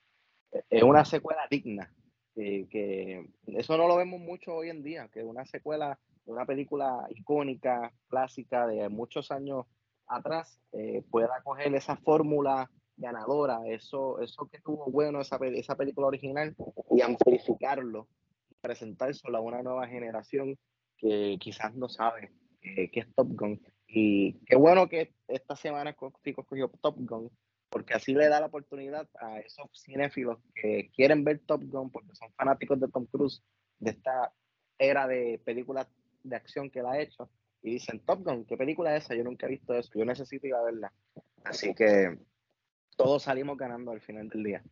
[0.53, 1.93] eh, es una secuela digna.
[2.35, 7.93] que eso no lo vemos mucho hoy en día, que una secuela una película icónica,
[8.09, 9.67] clásica de muchos años
[10.07, 16.07] atrás, eh, pueda coger esa fórmula ganadora, eso, eso que tuvo bueno esa, esa película
[16.07, 16.55] original
[16.91, 18.09] y amplificarlo,
[18.61, 20.59] presentárselo a una nueva generación
[20.97, 22.33] que quizás no sabe
[22.63, 23.61] eh, qué es Top Gun.
[23.87, 27.31] Y qué bueno que esta semana Co- Fico escogió Top Gun,
[27.69, 32.15] porque así le da la oportunidad a esos cinéfilos que quieren ver Top Gun, porque
[32.15, 33.43] son fanáticos de Tom Cruise,
[33.79, 34.33] de esta
[34.79, 35.87] era de películas
[36.23, 37.31] de acción que él ha hecho,
[37.63, 39.15] y dicen, Top Gun, ¿qué película es esa?
[39.15, 40.93] Yo nunca he visto eso, yo necesito ir a verla.
[41.45, 42.19] Así que
[42.97, 44.63] todos salimos ganando al final del día.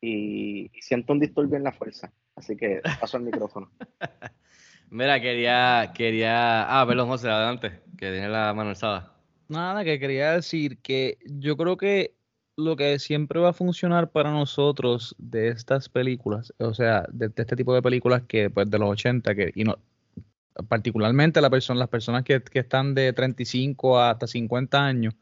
[0.00, 3.70] Y, y siento un disturbio en la fuerza, así que paso el micrófono.
[4.90, 6.64] Mira, quería, quería.
[6.68, 9.14] Ah, perdón, José, adelante, que tiene la mano alzada.
[9.48, 12.14] Nada, que quería decir que yo creo que
[12.56, 17.42] lo que siempre va a funcionar para nosotros de estas películas, o sea, de, de
[17.42, 19.78] este tipo de películas que pues de los 80, que, y no,
[20.68, 25.14] particularmente la persona, las personas que, que están de 35 hasta 50 años,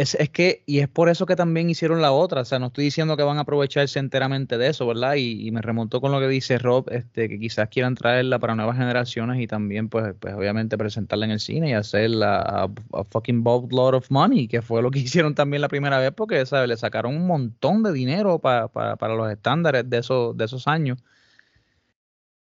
[0.00, 2.66] es, es que, y es por eso que también hicieron la otra, o sea, no
[2.68, 5.14] estoy diciendo que van a aprovecharse enteramente de eso, ¿verdad?
[5.16, 8.54] Y, y me remonto con lo que dice Rob, este, que quizás quieran traerla para
[8.54, 13.04] nuevas generaciones y también, pues, pues obviamente presentarla en el cine y hacerla a, a
[13.04, 16.68] fucking boatload of money, que fue lo que hicieron también la primera vez, porque, ¿sabes?
[16.68, 20.66] Le sacaron un montón de dinero pa- pa- para los estándares de esos, de esos
[20.66, 20.98] años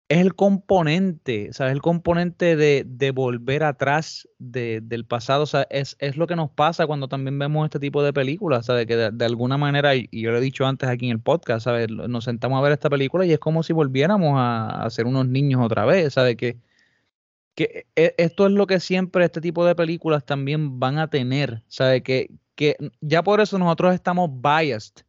[0.10, 1.74] es el componente, ¿sabes?
[1.74, 6.36] El componente de, de volver atrás de- del pasado, o sea, es, es lo que
[6.36, 8.88] nos pasa cuando también vemos este tipo de películas, ¿sabes?
[8.88, 11.64] Que de, de alguna manera, y yo lo he dicho antes aquí en el podcast,
[11.66, 11.90] ¿sabes?
[11.92, 15.28] Nos sentamos a ver esta película y es como si volviéramos a, a ser unos
[15.28, 16.36] niños otra vez, ¿sabes?
[16.38, 16.58] Que,
[17.56, 21.64] que e- esto es lo que siempre este tipo de películas también van a tener,
[21.68, 22.04] ¿sabes?
[22.04, 25.04] Que, que ya por eso nosotros estamos biased,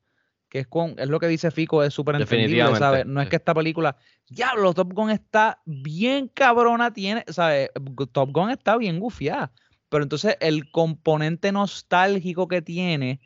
[0.51, 3.07] que es con, es lo que dice Fico, es súper entendible, ¿sabes?
[3.07, 3.97] No es que esta película,
[4.29, 7.71] diablo, Top Gun está bien cabrona, tiene, ¿sabes?
[8.13, 9.53] Top Gun está bien gufiada,
[9.89, 13.21] pero entonces el componente nostálgico que tiene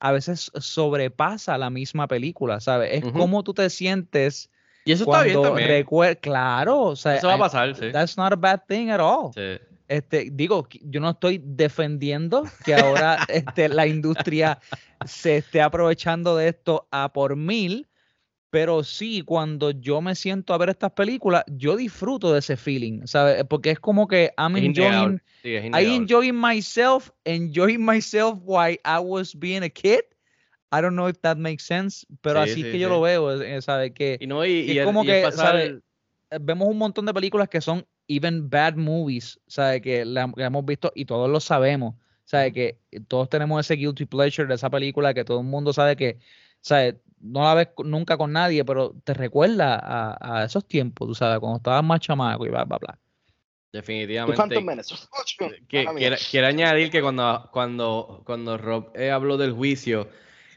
[0.00, 2.94] a veces sobrepasa la misma película, ¿sabes?
[2.94, 3.18] Es Ujú.
[3.18, 4.50] como tú te sientes
[4.86, 5.86] Y eso está bien también.
[6.20, 7.92] claro, o sea, Eso va a I- pasar, sí.
[7.92, 9.30] that's not a bad thing at all.
[9.34, 9.62] Sí.
[9.90, 14.60] Este, digo, yo no estoy defendiendo que ahora este, la industria
[15.04, 17.88] se esté aprovechando de esto a por mil,
[18.50, 23.04] pero sí, cuando yo me siento a ver estas películas, yo disfruto de ese feeling,
[23.06, 23.44] ¿sabes?
[23.48, 29.34] Porque es como que I'm enjoying, sí, I enjoying myself, enjoying myself while I was
[29.34, 30.02] being a kid.
[30.72, 33.00] I don't know if that makes sense, pero Sí, así es sí, que yo lo
[33.00, 33.90] veo, eh, ¿sabes?
[33.92, 35.80] Que Y no, y, que y es el- como y que,
[36.40, 39.80] vemos un montón de películas que son even bad movies, ¿sabes?
[39.82, 41.94] Que la, hemos visto y todos lo sabemos,
[42.24, 42.52] ¿sabes?
[42.52, 46.18] Que todos tenemos ese guilty pleasure de esa película que todo el mundo sabe que,
[46.60, 46.96] ¿sabes?
[47.20, 51.38] No la ves nunca con nadie, pero te recuerda a, a esos tiempos, tú sabes,
[51.38, 52.98] cuando estabas más chamaco y bla, bla, bla.
[53.72, 54.58] Definitivamente.
[55.68, 55.86] Que,
[56.30, 60.08] quiero añadir que cuando, cuando, cuando Rob eh, habló del juicio,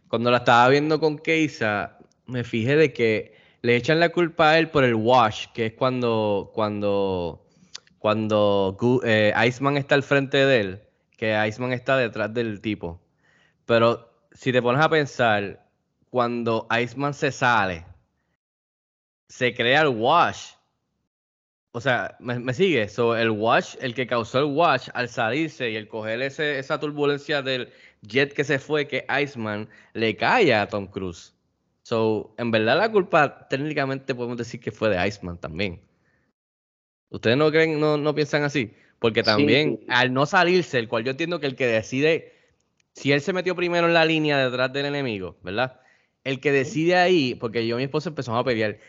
[0.07, 4.59] cuando la estaba viendo con Keisa, me fijé de que le echan la culpa a
[4.59, 7.42] él por el wash, que es cuando, cuando,
[8.03, 10.81] cuando eh, Iceman está al frente de él,
[11.15, 13.01] que Iceman está detrás del tipo.
[13.65, 15.65] Pero si te pones a pensar,
[16.09, 17.85] cuando Iceman se sale,
[19.29, 20.51] se crea el wash.
[21.71, 22.89] O sea, ¿me, me sigue?
[22.89, 26.81] So, el wash, el que causó el wash al salirse y el coger ese, esa
[26.81, 31.33] turbulencia del jet que se fue, que Iceman, le cae a Tom Cruise.
[31.83, 35.79] So, en verdad la culpa técnicamente podemos decir que fue de Iceman también.
[37.13, 38.73] ¿Ustedes no creen, no, no piensan así?
[38.97, 39.85] Porque también sí.
[39.87, 42.33] al no salirse, el cual yo entiendo que el que decide,
[42.93, 45.79] si él se metió primero en la línea detrás del enemigo, ¿verdad?
[46.23, 48.79] El que decide ahí, porque yo y mi esposa empezamos a pelear,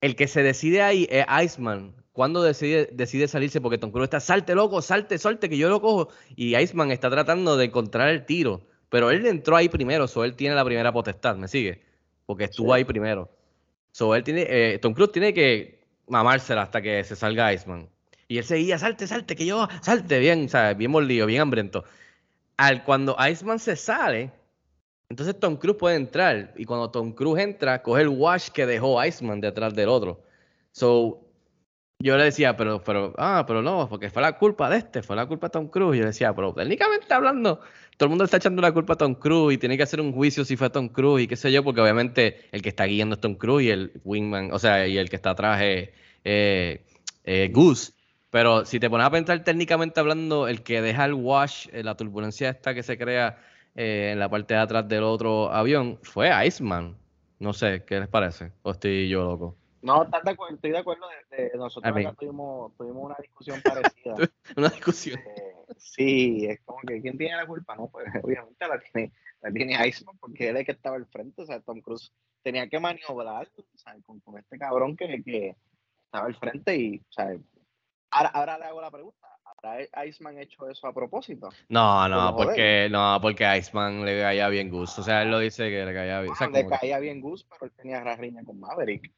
[0.00, 1.94] el que se decide ahí es Iceman.
[2.10, 5.80] Cuando decide, decide salirse, porque Tom Cruise está, salte loco, salte, salte, que yo lo
[5.80, 6.08] cojo.
[6.34, 8.66] Y Iceman está tratando de encontrar el tiro.
[8.88, 11.82] Pero él entró ahí primero, so él tiene la primera potestad, ¿me sigue?
[12.26, 12.78] Porque estuvo Sí.
[12.78, 13.30] ahí primero.
[13.92, 17.88] So él tiene, eh, Tom Cruise tiene que mamársela hasta que se salga Iceman.
[18.28, 20.76] Y él seguía, salte, salte, que yo, salte, bien, ¿sabes?
[20.76, 21.84] Bien mordido, bien hambriento.
[22.56, 24.30] Al, cuando Iceman se sale,
[25.08, 26.54] entonces Tom Cruise puede entrar.
[26.56, 30.22] Y cuando Tom Cruise entra, coge el wash que dejó Iceman detrás del otro.
[30.70, 31.21] So,
[32.02, 35.14] yo le decía, pero, pero, ah, pero no, porque fue la culpa de este, fue
[35.14, 35.98] la culpa de Tom Cruise.
[35.98, 37.60] Yo decía, pero técnicamente hablando,
[37.96, 40.12] todo el mundo está echando la culpa a Tom Cruise y tiene que hacer un
[40.12, 43.14] juicio si fue Tom Cruise y qué sé yo, porque obviamente el que está guiando
[43.14, 45.90] es Tom Cruise y el wingman, o sea, y el que está atrás es
[46.24, 46.84] eh,
[47.24, 47.92] eh, Goose.
[48.30, 51.96] Pero si te pones a pensar técnicamente hablando, el que deja el wash, eh, la
[51.96, 53.38] turbulencia esta que se crea
[53.74, 56.96] en la parte de atrás del otro avión, fue Iceman.
[57.38, 58.52] No sé, ¿qué les parece?
[58.62, 59.61] ¿O estoy yo loco?
[59.82, 60.54] No, ¿estás de acuerdo?
[60.54, 61.06] estoy de acuerdo.
[61.30, 64.14] De, de- nosotros A acá tuvimos, tuvimos una discusión parecida.
[64.56, 65.18] Una discusión.
[65.20, 67.74] Eh, sí, es como que ¿quién tiene la culpa?
[67.76, 71.06] No, pues obviamente la tiene, la tiene Iceman porque él es el que estaba al
[71.06, 71.42] frente.
[71.42, 72.12] O sea, Tom Cruise
[72.42, 75.56] tenía que maniobrar o sea, con, con este cabrón que, que
[76.04, 77.36] estaba al frente y, o sea,
[78.10, 79.28] ahora, ahora le hago la pregunta.
[79.44, 81.48] ¿Habrá Iceman hecho eso a propósito?
[81.68, 82.46] No, no, joder.
[82.46, 85.00] porque no, porque Iceman le caía bien Goose.
[85.00, 86.32] O sea, él lo dice que le caía bien.
[86.32, 89.12] o sea, Bueno, le caía bien Gus, pero él tenía riña con Maverick.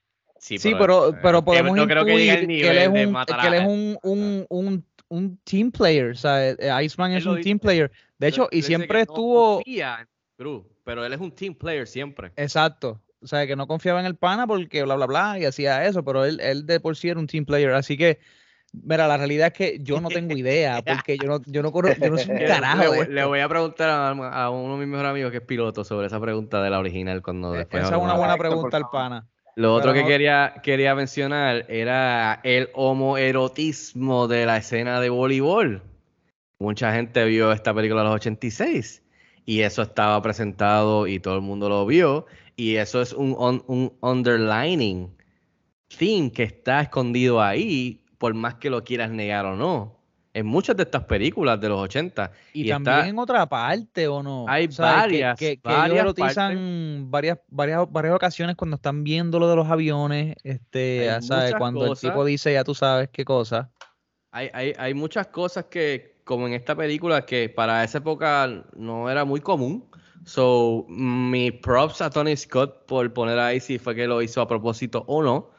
[0.44, 2.78] Sí, Sí, pero, eh, pero que podemos no creo que llegue al intuir que él
[2.78, 6.10] es nivel de un, matar que él a- es un, un, un, un team player,
[6.10, 7.44] o sea, eh, Iceman Él es un dice.
[7.44, 7.90] team player.
[8.18, 9.62] De hecho, y siempre no estuvo,
[10.36, 12.32] Cruz, pero él es un team player siempre.
[12.36, 15.84] exacto, o sea, que no confiaba en el pana porque bla, bla, bla, y hacía
[15.86, 18.18] eso, pero él, él de por sí era un team player, así que,
[18.72, 22.00] mira, la realidad es que yo no tengo idea, porque yo no, yo no, conozco-
[22.02, 23.28] yo no soy un Le- carajo le, de voy- le esto.
[23.28, 26.20] voy a preguntar a, a uno de mis mejores amigos que es piloto sobre esa
[26.20, 28.92] pregunta de la original cuando Eh, después Esa es una buena pregunta al favor.
[28.92, 29.28] pana.
[29.56, 35.82] Lo otro Pero que quería, quería mencionar era el homoerotismo de la escena de voleibol.
[36.58, 39.02] Mucha gente vio esta película de los 86
[39.44, 42.26] y eso estaba presentado y todo el mundo lo vio
[42.56, 45.14] y eso es un, un, un underlining
[45.98, 49.93] theme que está escondido ahí por más que lo quieras negar o no.
[50.34, 54.08] En muchas de estas películas de los 80 Y, y también está- en otra parte,
[54.08, 54.46] ¿o no?
[54.48, 58.74] Hay O sea, que- varias, que, que ellos varias erotizan varias, varias, varias ocasiones cuando
[58.74, 62.74] están viendo lo de los aviones, este, ya sabes, cuando el tipo dice, ya tú
[62.74, 63.70] sabes qué cosa.
[64.32, 69.08] Hay, hay, hay muchas cosas que, como en esta película, que para esa época no
[69.08, 69.88] era muy común.
[70.24, 74.48] So, mi props a Tony Scott por poner ahí si fue que lo hizo a
[74.48, 75.50] propósito o no.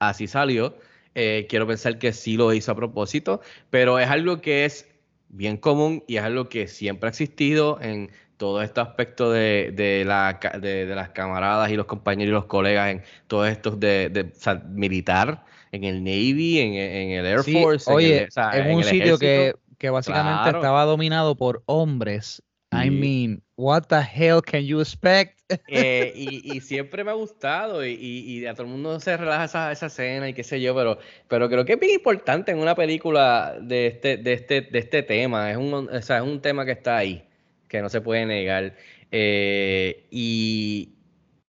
[0.00, 0.76] Así salió.
[1.14, 3.40] Eh, quiero pensar que sí lo hizo a propósito,
[3.70, 4.88] pero es algo que es
[5.28, 10.04] bien común y es algo que siempre ha existido en todo este aspecto de, de
[10.04, 13.80] la, ca- de, de las camaradas y los compañeros y los colegas en todos estos
[13.80, 17.96] de, de- o sea, militar, en el Navy, en, en el Air Sí, Force, en
[17.96, 20.58] oye, el- o sea, es en un el sitio que, que básicamente Claro.
[20.58, 25.40] estaba dominado por hombres I mean, what the hell can you expect?
[25.68, 29.44] Eh, y, y, siempre me ha gustado y, y, a todo el mundo se relaja
[29.44, 30.98] esa, esa escena y qué sé yo, pero,
[31.28, 35.02] pero creo que es bien importante en una película de este, de este, de este
[35.02, 35.50] tema.
[35.50, 37.26] Es un, o sea, es un tema que está ahí,
[37.68, 38.76] que no se puede negar.
[39.10, 40.94] Eh, y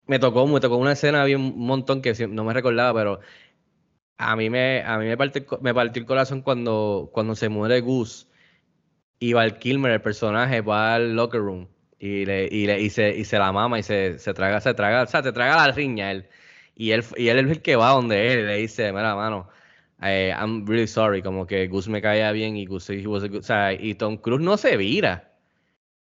[0.06, 3.20] me tocó, me tocó una escena, había un montón que no me recordaba, pero
[4.18, 7.80] a mí me, a mí me partió, me partió el corazón cuando, cuando se muere
[7.80, 8.26] Goose
[9.18, 13.16] y Val Kilmer, el personaje, va al locker room y le, y le y se,
[13.16, 15.72] y se la mama y se, se traga, se traga, o sea, te traga la
[15.72, 16.28] riña él.
[16.74, 19.48] Y él, y él es el que va donde él y le dice, mira, mano,
[20.02, 23.38] eh, I'm really sorry, como que Gus me caía bien y Gus was a good,
[23.40, 25.32] o sea, y Tom Cruise no se vira.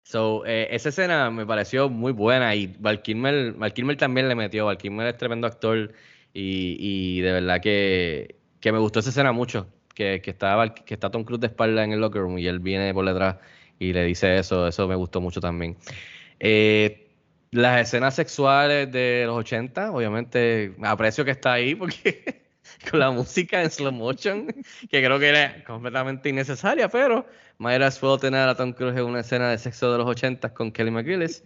[0.04, 4.36] So, eh, esa escena me pareció muy buena y Val Kilmer, Val Kilmer también le
[4.36, 4.66] metió.
[4.68, 5.94] Val Kilmer es tremendo actor
[6.34, 10.94] y, y de verdad que, que me gustó esa escena mucho que, que, está, que
[10.94, 13.38] está Tom Cruise de espalda en el locker room y él viene por detrás
[13.80, 15.78] y le dice eso, eso me gustó mucho también.
[16.40, 17.10] Eh,
[17.52, 22.44] las escenas sexuales de los 80, obviamente aprecio que está ahí porque
[22.90, 24.48] con la música en slow motion,
[24.90, 27.26] que creo que era completamente innecesaria, pero
[27.58, 30.72] Mayra puedo tener a Tom Cruise en una escena de sexo de los 80 con
[30.72, 31.44] Kelly McGillis.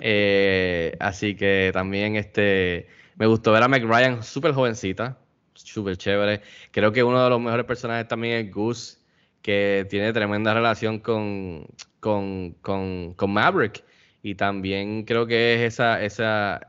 [0.00, 2.86] Eh, así que también este,
[3.16, 5.18] me gustó ver a Meg Ryan súper jovencita,
[5.64, 6.42] súper chévere.
[6.70, 8.98] Creo que uno de los mejores personajes también es Goose,
[9.42, 11.66] que tiene tremenda relación con,
[12.00, 13.84] con, con, Maverick.
[14.22, 16.60] Y también creo que es esa, esa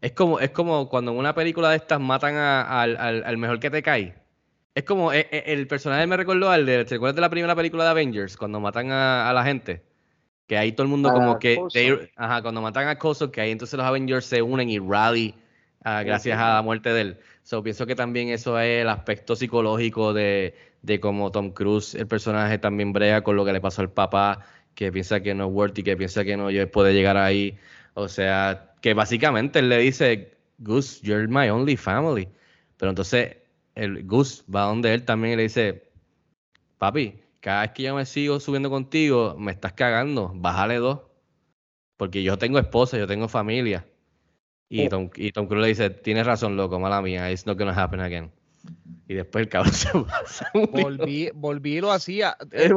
[0.00, 3.82] es como, es como cuando en una película de estas matan al, mejor que te
[3.82, 4.14] cae.
[4.74, 7.56] Es como e, e, el, personaje me recordó al de, ¿te acuerdas de la primera
[7.56, 8.36] película de Avengers?
[8.36, 9.82] Cuando matan a, la gente.
[10.46, 11.58] Que ahí todo el mundo como que...
[12.16, 15.34] ajá, cuando matan a Coulson, que ahí entonces los Avengers se unen y rally
[15.84, 17.18] ah, gracias a la muerte de él.
[17.48, 22.06] So, pienso que también eso es el aspecto psicológico de, de cómo Tom Cruise, el
[22.06, 24.44] personaje, también brega con lo que le pasó al papá,
[24.74, 27.56] que piensa que no es worthy, que piensa que no puede llegar ahí.
[27.94, 32.28] O sea, que básicamente él le dice, Goose, you're my only family.
[32.76, 33.38] Pero entonces
[33.74, 35.90] el Goose va donde él también y le dice,
[36.76, 41.00] papi, cada vez que yo me sigo subiendo contigo, me estás cagando, bájale dos.
[41.96, 43.86] Porque yo tengo esposa, yo tengo familia.
[44.68, 44.88] Y oh.
[44.88, 48.00] Tom, y Tom Cruise le dice, tienes razón, loco, mala mía, it's not gonna happen
[48.00, 48.30] again.
[49.06, 50.50] Y después el cabrón se pasa.
[50.52, 52.36] Volví, volví lo hacía.
[52.52, 52.70] Eh,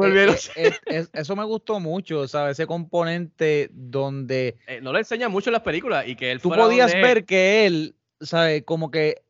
[0.56, 2.52] eh, eh, eso me gustó mucho, ¿sabes?
[2.52, 4.56] Ese componente donde...
[4.80, 7.94] no le enseña mucho en las películas y que él Tú podías ver que él,
[8.20, 8.62] ¿sabes?
[8.64, 9.22] Como que...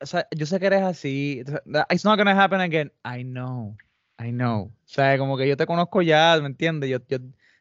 [0.00, 1.42] O sea, yo sé que eres así.
[1.90, 2.92] It's not gonna happen again.
[3.04, 3.76] I know.
[4.18, 4.64] I know.
[4.64, 6.90] O sea, como que yo te conozco ya, ¿me entiendes?
[6.90, 7.18] Yo, yo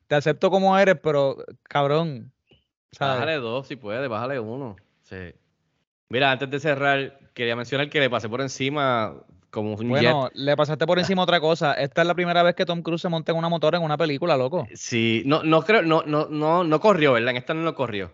[0.07, 2.32] te acepto como eres, pero cabrón,
[2.99, 4.75] Bájale dos si puede, bájale uno.
[5.01, 5.33] Sí.
[6.09, 9.15] Mira, antes de cerrar, quería mencionar que le pasé por encima
[9.49, 11.73] como un Bueno, le pasaste por encima otra cosa.
[11.73, 13.97] Esta es la primera vez que Tom Cruise se monta en una motora en una
[13.97, 14.67] película, loco.
[14.73, 17.31] Sí, no, no creo, no, no, no, no corrió, ¿verdad?
[17.31, 18.11] En esta no lo corrió.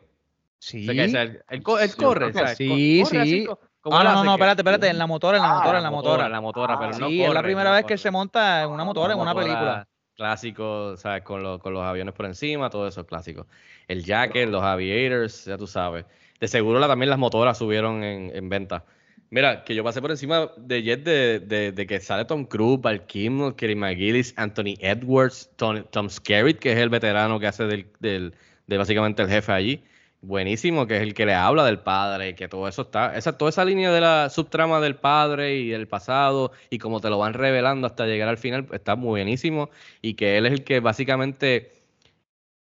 [0.59, 0.85] Sí.
[0.89, 3.47] él, corre, Sí, sí.
[3.85, 6.25] ah, no, no, espérate, espérate, en la motora, en la motora, en la motora.
[6.25, 8.83] En la motora, pero no Sí, es la primera vez que se monta en una
[8.83, 9.87] motora en una película.
[10.19, 11.23] Clásico, ¿sabes?
[11.23, 13.47] Con, con los aviones por encima, todo eso es clásico
[13.89, 16.05] el jacket, los aviators, ya tú sabes.
[16.39, 18.85] De seguro también las motoras subieron en, venta.
[19.31, 23.55] Mira, que yo pasé por encima de Jet de, que sale Tom Cruise, Val Kilmer,
[23.55, 28.33] Kerry McGillis, Anthony Edwards, Tom, Tom Skerritt, que es el veterano que hace del, del,
[28.67, 29.83] de básicamente el jefe allí.
[30.21, 33.49] Buenísimo, que es el que le habla del padre, que todo eso está, esa, toda
[33.49, 37.33] esa línea de la subtrama del padre y del pasado, y como te lo van
[37.33, 39.69] revelando hasta llegar al final, está muy buenísimo.
[40.01, 41.71] Y que él es el que básicamente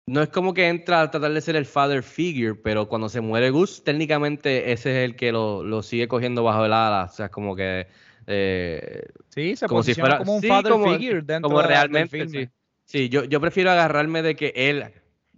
[0.06, 3.22] no es como que entra a tratar de ser el father figure, pero cuando se
[3.22, 7.08] muere Gus, técnicamente ese es el que lo, sigue cogiendo bajo el ala.
[7.12, 7.88] O sea, es como que.
[8.26, 12.49] Eh, sí, se como si fuera como un father figure dentro como realmente, Sí,
[12.86, 14.86] sí yo, yo prefiero agarrarme de que él.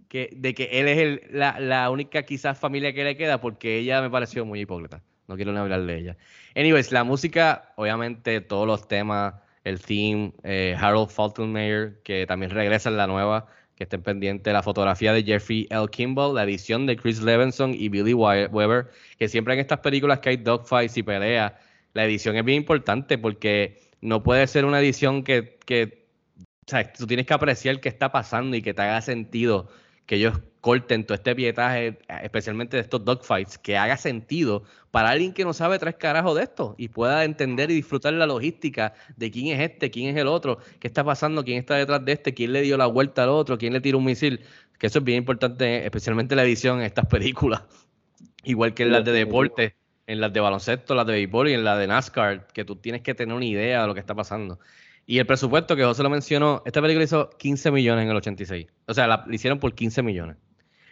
[0.08, 4.00] Que, de que él es la, la única quizás familia que le queda porque ella
[4.00, 5.02] me pareció muy hipócrita.
[5.26, 6.16] No quiero ni hablar de ella.
[6.54, 9.34] Anyways, la música, obviamente, todos los temas,
[9.64, 14.62] el theme, eh, Harold Faltermeyer, que también regresa en la nueva que estén pendientes, la
[14.62, 15.86] fotografía de Jeffrey L.
[15.90, 18.86] Kimball, la edición de Chris Levinson y Billy Weber,
[19.18, 21.52] que siempre en estas películas que hay dogfights y peleas,
[21.92, 26.06] la edición es bien importante porque no puede ser una edición que, que
[26.38, 29.68] o sea, tú tienes que apreciar qué está pasando y que te haga sentido
[30.06, 35.32] que ellos corten todo este pietaje, especialmente de estos dogfights, que haga sentido para alguien
[35.32, 39.30] que no sabe tres carajos de esto y pueda entender y disfrutar la logística de
[39.30, 42.34] quién es este, quién es el otro, qué está pasando, quién está detrás de este,
[42.34, 44.40] quién le dio la vuelta al otro, quién le tiró un misil,
[44.78, 47.62] que eso es bien importante, especialmente la edición en estas películas,
[48.44, 49.76] igual que en las de deporte,
[50.06, 53.02] en las de baloncesto, las de béisbol y en la de NASCAR, que tú tienes
[53.02, 54.58] que tener una idea de lo que está pasando.
[55.06, 58.66] Y el presupuesto que José lo mencionó, esta película hizo 15 millones en el 86.
[58.86, 60.36] O sea, la, la hicieron por 15 millones.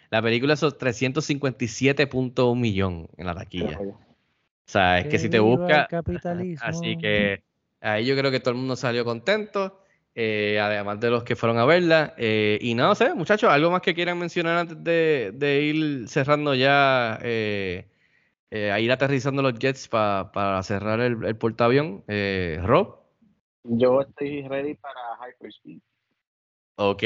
[0.09, 3.77] La película hizo 357.1 millón en la taquilla.
[4.67, 5.87] O sea, es que si te busca...
[6.61, 7.43] Así que
[7.81, 9.81] ahí yo creo que todo el mundo salió contento.
[10.17, 12.13] eh, además de los que fueron a verla.
[12.17, 16.55] eh, y no sé, muchachos, algo más que quieran mencionar antes de, de ir cerrando
[16.55, 17.85] ya, eh,
[18.51, 22.03] eh, a ir aterrizando los jets pa- para cerrar el, el portaavión.
[22.07, 22.99] Eh, Rob,
[23.67, 25.79] Yo estoy ready para Hyperspeed.
[26.77, 27.03] ok.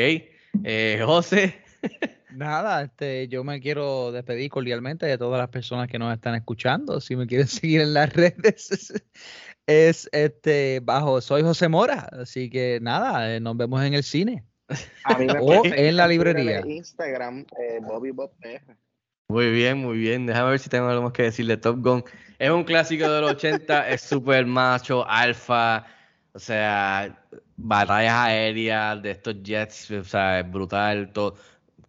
[0.63, 1.63] Eh, José,
[2.31, 7.01] Nada, este, yo me quiero despedir cordialmente de todas las personas que nos están escuchando.
[7.01, 8.93] Si me quieren seguir en las redes,
[9.67, 12.07] es este bajo Soy José Mora.
[12.11, 14.43] Así que nada, eh, nos vemos en el cine.
[15.03, 16.61] A mí me O en la librería.
[16.65, 18.77] Instagram, eh, Bobby Bob PR.
[19.27, 20.25] Muy bien, muy bien.
[20.25, 22.03] Déjame ver si tengo algo más que decir de Top Gun.
[22.37, 25.85] Es un clásico de los 80, es súper macho, alfa,
[26.33, 27.25] o sea,
[27.57, 31.35] batallas aéreas de estos jets, o sea, es brutal, todo.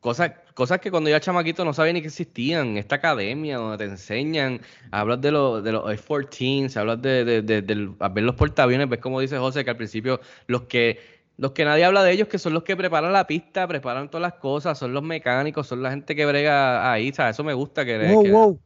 [0.01, 2.76] Cosas, cosas que cuando yo era chamaquito no sabía ni que existían.
[2.78, 4.61] Esta academia donde te enseñan,
[4.91, 8.99] hablas de, los de los F-14, hablas de, de, de- a ver los portaaviones, ves
[9.01, 12.38] como dice José que al principio los que los que nadie habla de ellos, que
[12.38, 15.88] son los que preparan la pista, preparan todas las cosas, son los mecánicos, son la
[15.91, 17.36] gente que brega ahí, ¿sabes?
[17.36, 17.99] Eso me gusta que...
[18.12, 18.61] Wow, que- wow.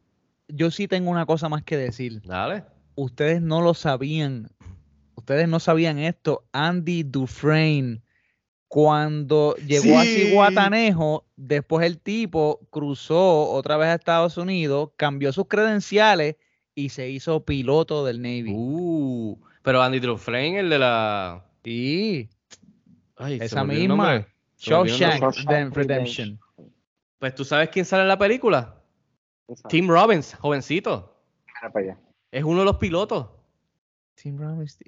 [0.49, 2.21] Yo sí tengo una cosa más que decir.
[2.25, 2.65] Dale.
[2.97, 4.49] Ustedes no lo sabían.
[5.17, 6.45] Ustedes no sabían esto.
[6.53, 8.03] Andy Dufresne,
[8.69, 10.27] cuando llegó a Sí.
[10.27, 16.37] Ciguatanejo, después el tipo cruzó otra vez a Estados Unidos, cambió sus credenciales
[16.75, 18.53] y se hizo piloto del Navy.
[18.55, 21.45] Uh, pero Andy Dufresne, el de la...
[21.63, 22.29] Sí,
[23.17, 24.27] Ay, esa misma.
[24.59, 26.39] Shawshank Redemption.
[27.19, 28.83] Pues tú sabes quién sale en la película.
[29.49, 29.69] Exacto.
[29.69, 31.23] Tim Robbins, jovencito.
[31.47, 31.99] Mira para allá.
[32.31, 33.29] Es uno de los pilotos.
[34.15, 34.79] Tim Robbins.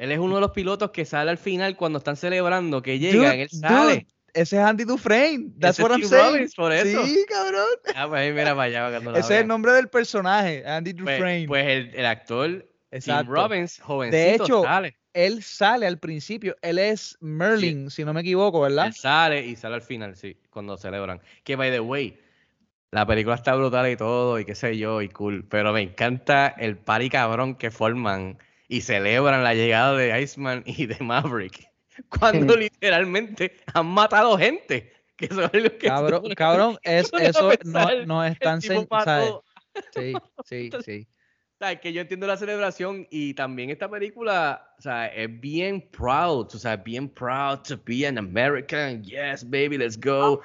[0.00, 3.32] Él es uno de los pilotos que sale al final cuando están celebrando, que llegan,
[3.32, 3.92] Dude, él sale.
[3.94, 5.52] dude, ese es Andy Dufresne.
[5.60, 6.32] That's Ese what I'm Tim saying.
[6.32, 7.04] Robbins, por eso.
[7.06, 7.66] Sí, cabrón.
[7.94, 8.98] Ah, pues ahí mira para allá.
[9.18, 11.46] Ese es el nombre del personaje, Andy Pues, Dufresne.
[11.48, 13.24] pues el, el actor Exacto.
[13.24, 14.96] Tim Robbins, jovencito, hecho, sale.
[15.12, 18.86] Él sale al principio, él es Merlin, si no me equivoco, ¿verdad?
[18.86, 21.20] Él sale y sale al final, sí, cuando celebran.
[21.44, 22.18] Que, by the way,
[22.92, 25.44] la película está brutal y todo, y qué sé yo, y cool.
[25.48, 28.38] Pero me encanta el party cabrón que forman
[28.70, 31.68] y celebran la llegada de Iceman y de Maverick.
[32.18, 34.92] Cuando literalmente han matado gente.
[35.16, 39.04] Que eso es algo que Cabrón, cabrón, es, eso no, no es tan tipo sen-
[39.04, 39.30] ¿sabes?
[39.30, 39.44] mató-
[39.92, 40.14] Sí,
[40.44, 41.08] sí, Entonces, sí.
[41.60, 45.82] O sea, que yo entiendo la celebración y también esta película, o sea, es bien
[45.90, 49.02] proud, o sea, bien proud to be an American.
[49.04, 50.40] Yes, baby, let's go.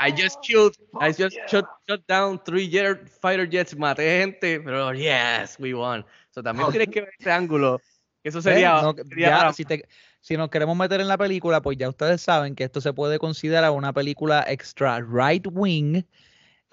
[0.00, 4.92] I just killed, I just shut, shut down three jet, fighter jets, maté gente, pero
[4.92, 6.04] yes, we won.
[6.32, 7.80] So, también tienes que ver ese ángulo.
[8.24, 9.86] Eso sería, No, sería ya, si, te-
[10.20, 13.18] si nos queremos meter en la película, pues ya ustedes saben que esto se puede
[13.18, 16.04] considerar una película extra right wing.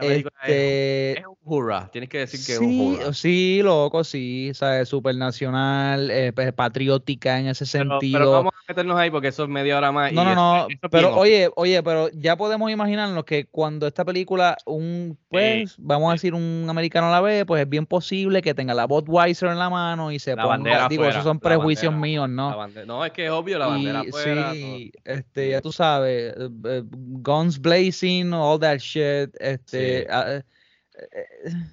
[0.06, 1.89] Película es- Este, es, un hurra.
[1.91, 3.14] Tienes que decir que es un sí, hurra.
[3.14, 4.88] sí, loco, sí, ¿sabes?
[4.89, 8.20] Super nacional, eh, pues, patriótica en ese Pero, sentido.
[8.20, 10.12] pero vamos a meternos ahí porque eso es media hora más.
[10.12, 13.24] y No, no, eso- no, eso es bien pero oye, oye, pero ya podemos imaginarnos
[13.26, 17.70] que cuando esta película, un, pues, vamos a decir, un americano la ve, pues es
[17.70, 21.04] bien posible que tenga la Budweiser en la mano y se La ponga, bandera digo,
[21.04, 22.68] afuera, esos son prejuicios bandera, míos, ¿no?
[22.86, 24.52] no, es que es obvio la bandera Y afuera.
[24.54, 29.89] sí, este, ya tú sabes, eh, eh, guns blazing, all that shit, este, Sí.
[30.10, 30.44] Ah, eh,
[30.96, 31.26] eh,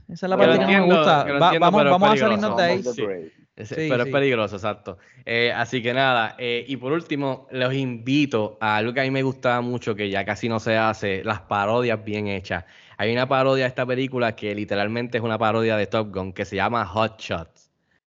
[0.08, 1.24] esa es la parte que no me entiendo, gusta.
[1.24, 2.82] Va- entiendo, vamos vamos a salirnos de ahí.
[2.82, 3.02] Sí.
[3.58, 4.10] Sí, pero sí.
[4.10, 4.98] es peligroso, exacto.
[5.24, 9.10] Eh, así que nada, eh, y por último, los invito a algo que a mí
[9.10, 12.66] me gustaba mucho, que ya casi no se hace, las parodias bien hechas.
[12.98, 16.44] Hay una parodia de esta película que literalmente es una parodia de Top Gun, que
[16.44, 17.70] se llama Hot Shots,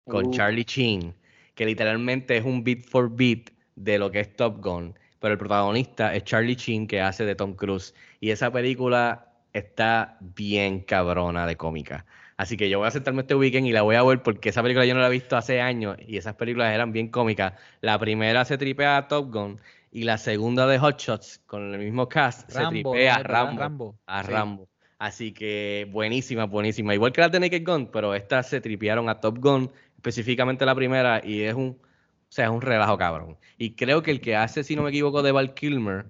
[0.08, 0.30] con Uh.
[0.30, 1.14] Charlie Sheen,
[1.54, 5.38] que literalmente es un beat for beat de lo que es Top Gun, pero el
[5.38, 7.94] protagonista es Charlie Sheen, que hace de Tom Cruise.
[8.18, 12.04] Y esa película está bien cabrona de cómica.
[12.36, 14.62] Así que yo voy a sentarme este weekend y la voy a ver porque esa
[14.62, 17.54] película yo no la he visto hace años y esas películas eran bien cómicas.
[17.80, 19.60] La primera se tripea a Top Gun
[19.92, 23.22] y la segunda de Hot Shots con el mismo cast se tripea a.
[23.22, 23.60] Rambo.
[23.60, 24.32] Rambo, A sí.
[24.32, 24.68] Rambo.
[24.98, 26.94] Así que buenísima, buenísima.
[26.94, 30.74] Igual que las de Naked Gun, pero estas se tripearon a Top Gun, específicamente la
[30.74, 33.36] primera, y es un, o sea, es un relajo cabrón.
[33.58, 36.06] Y creo que el que hace, si no me equivoco, de Val Kilmer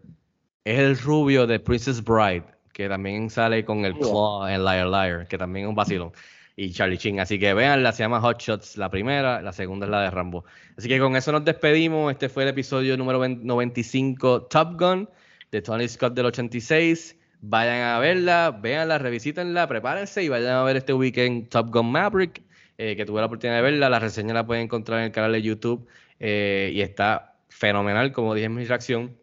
[0.64, 2.45] es el rubio de Princess Bride,
[2.75, 3.95] que también sale con el.
[3.95, 6.12] Claw en Liar Liar, que también es un vacilón.
[6.57, 7.18] Y Charlie Chin.
[7.20, 10.45] Así que véanla, se llama Hot Shots la primera, la segunda es la de Rambo.
[10.77, 12.12] Así que con eso nos despedimos.
[12.12, 15.09] Este fue el episodio número 20 95 Top Gun
[15.51, 17.16] de Tony Scott del 86.
[17.41, 22.43] Vayan a verla, véanla, revisítenla, prepárense y vayan a ver este weekend Top Gun Maverick.
[22.79, 23.89] eh, que tuve la oportunidad de verla.
[23.89, 25.87] La reseña la pueden encontrar en el canal de YouTube
[26.20, 29.16] eh, y está fenomenal, como dije en mi reacción.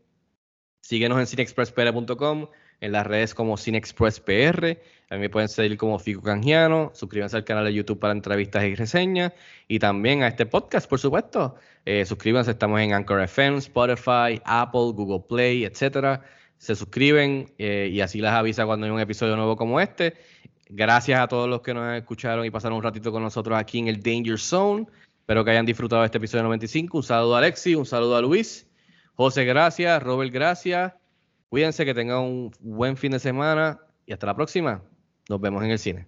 [0.81, 2.47] Síguenos en cinexpresspr.com,
[2.81, 4.79] en las redes como cinexpresspr.
[5.09, 6.91] A mí pueden seguir como Fico Canjiano.
[6.93, 9.31] Suscríbanse al canal de YouTube para entrevistas y reseñas.
[9.67, 11.55] Y también a este podcast, por supuesto.
[11.85, 16.21] Eh, suscríbanse, estamos en Anchor FM, Spotify, Apple, Google Play, etcétera.
[16.57, 20.15] Se suscriben eh, y así les avisa cuando hay un episodio nuevo como este.
[20.69, 23.89] Gracias a todos los que nos escucharon y pasaron un ratito con nosotros aquí en
[23.89, 24.87] el Danger Zone.
[25.19, 26.97] Espero que hayan disfrutado este episodio 95.
[26.97, 28.67] Un saludo a Alexi, un saludo a Luis.
[29.15, 30.01] José, gracias.
[30.01, 31.00] Robert, gracias.
[31.51, 34.81] Cuídense, que tengan un buen fin de semana y hasta la próxima.
[35.27, 36.07] Nos vemos en el cine.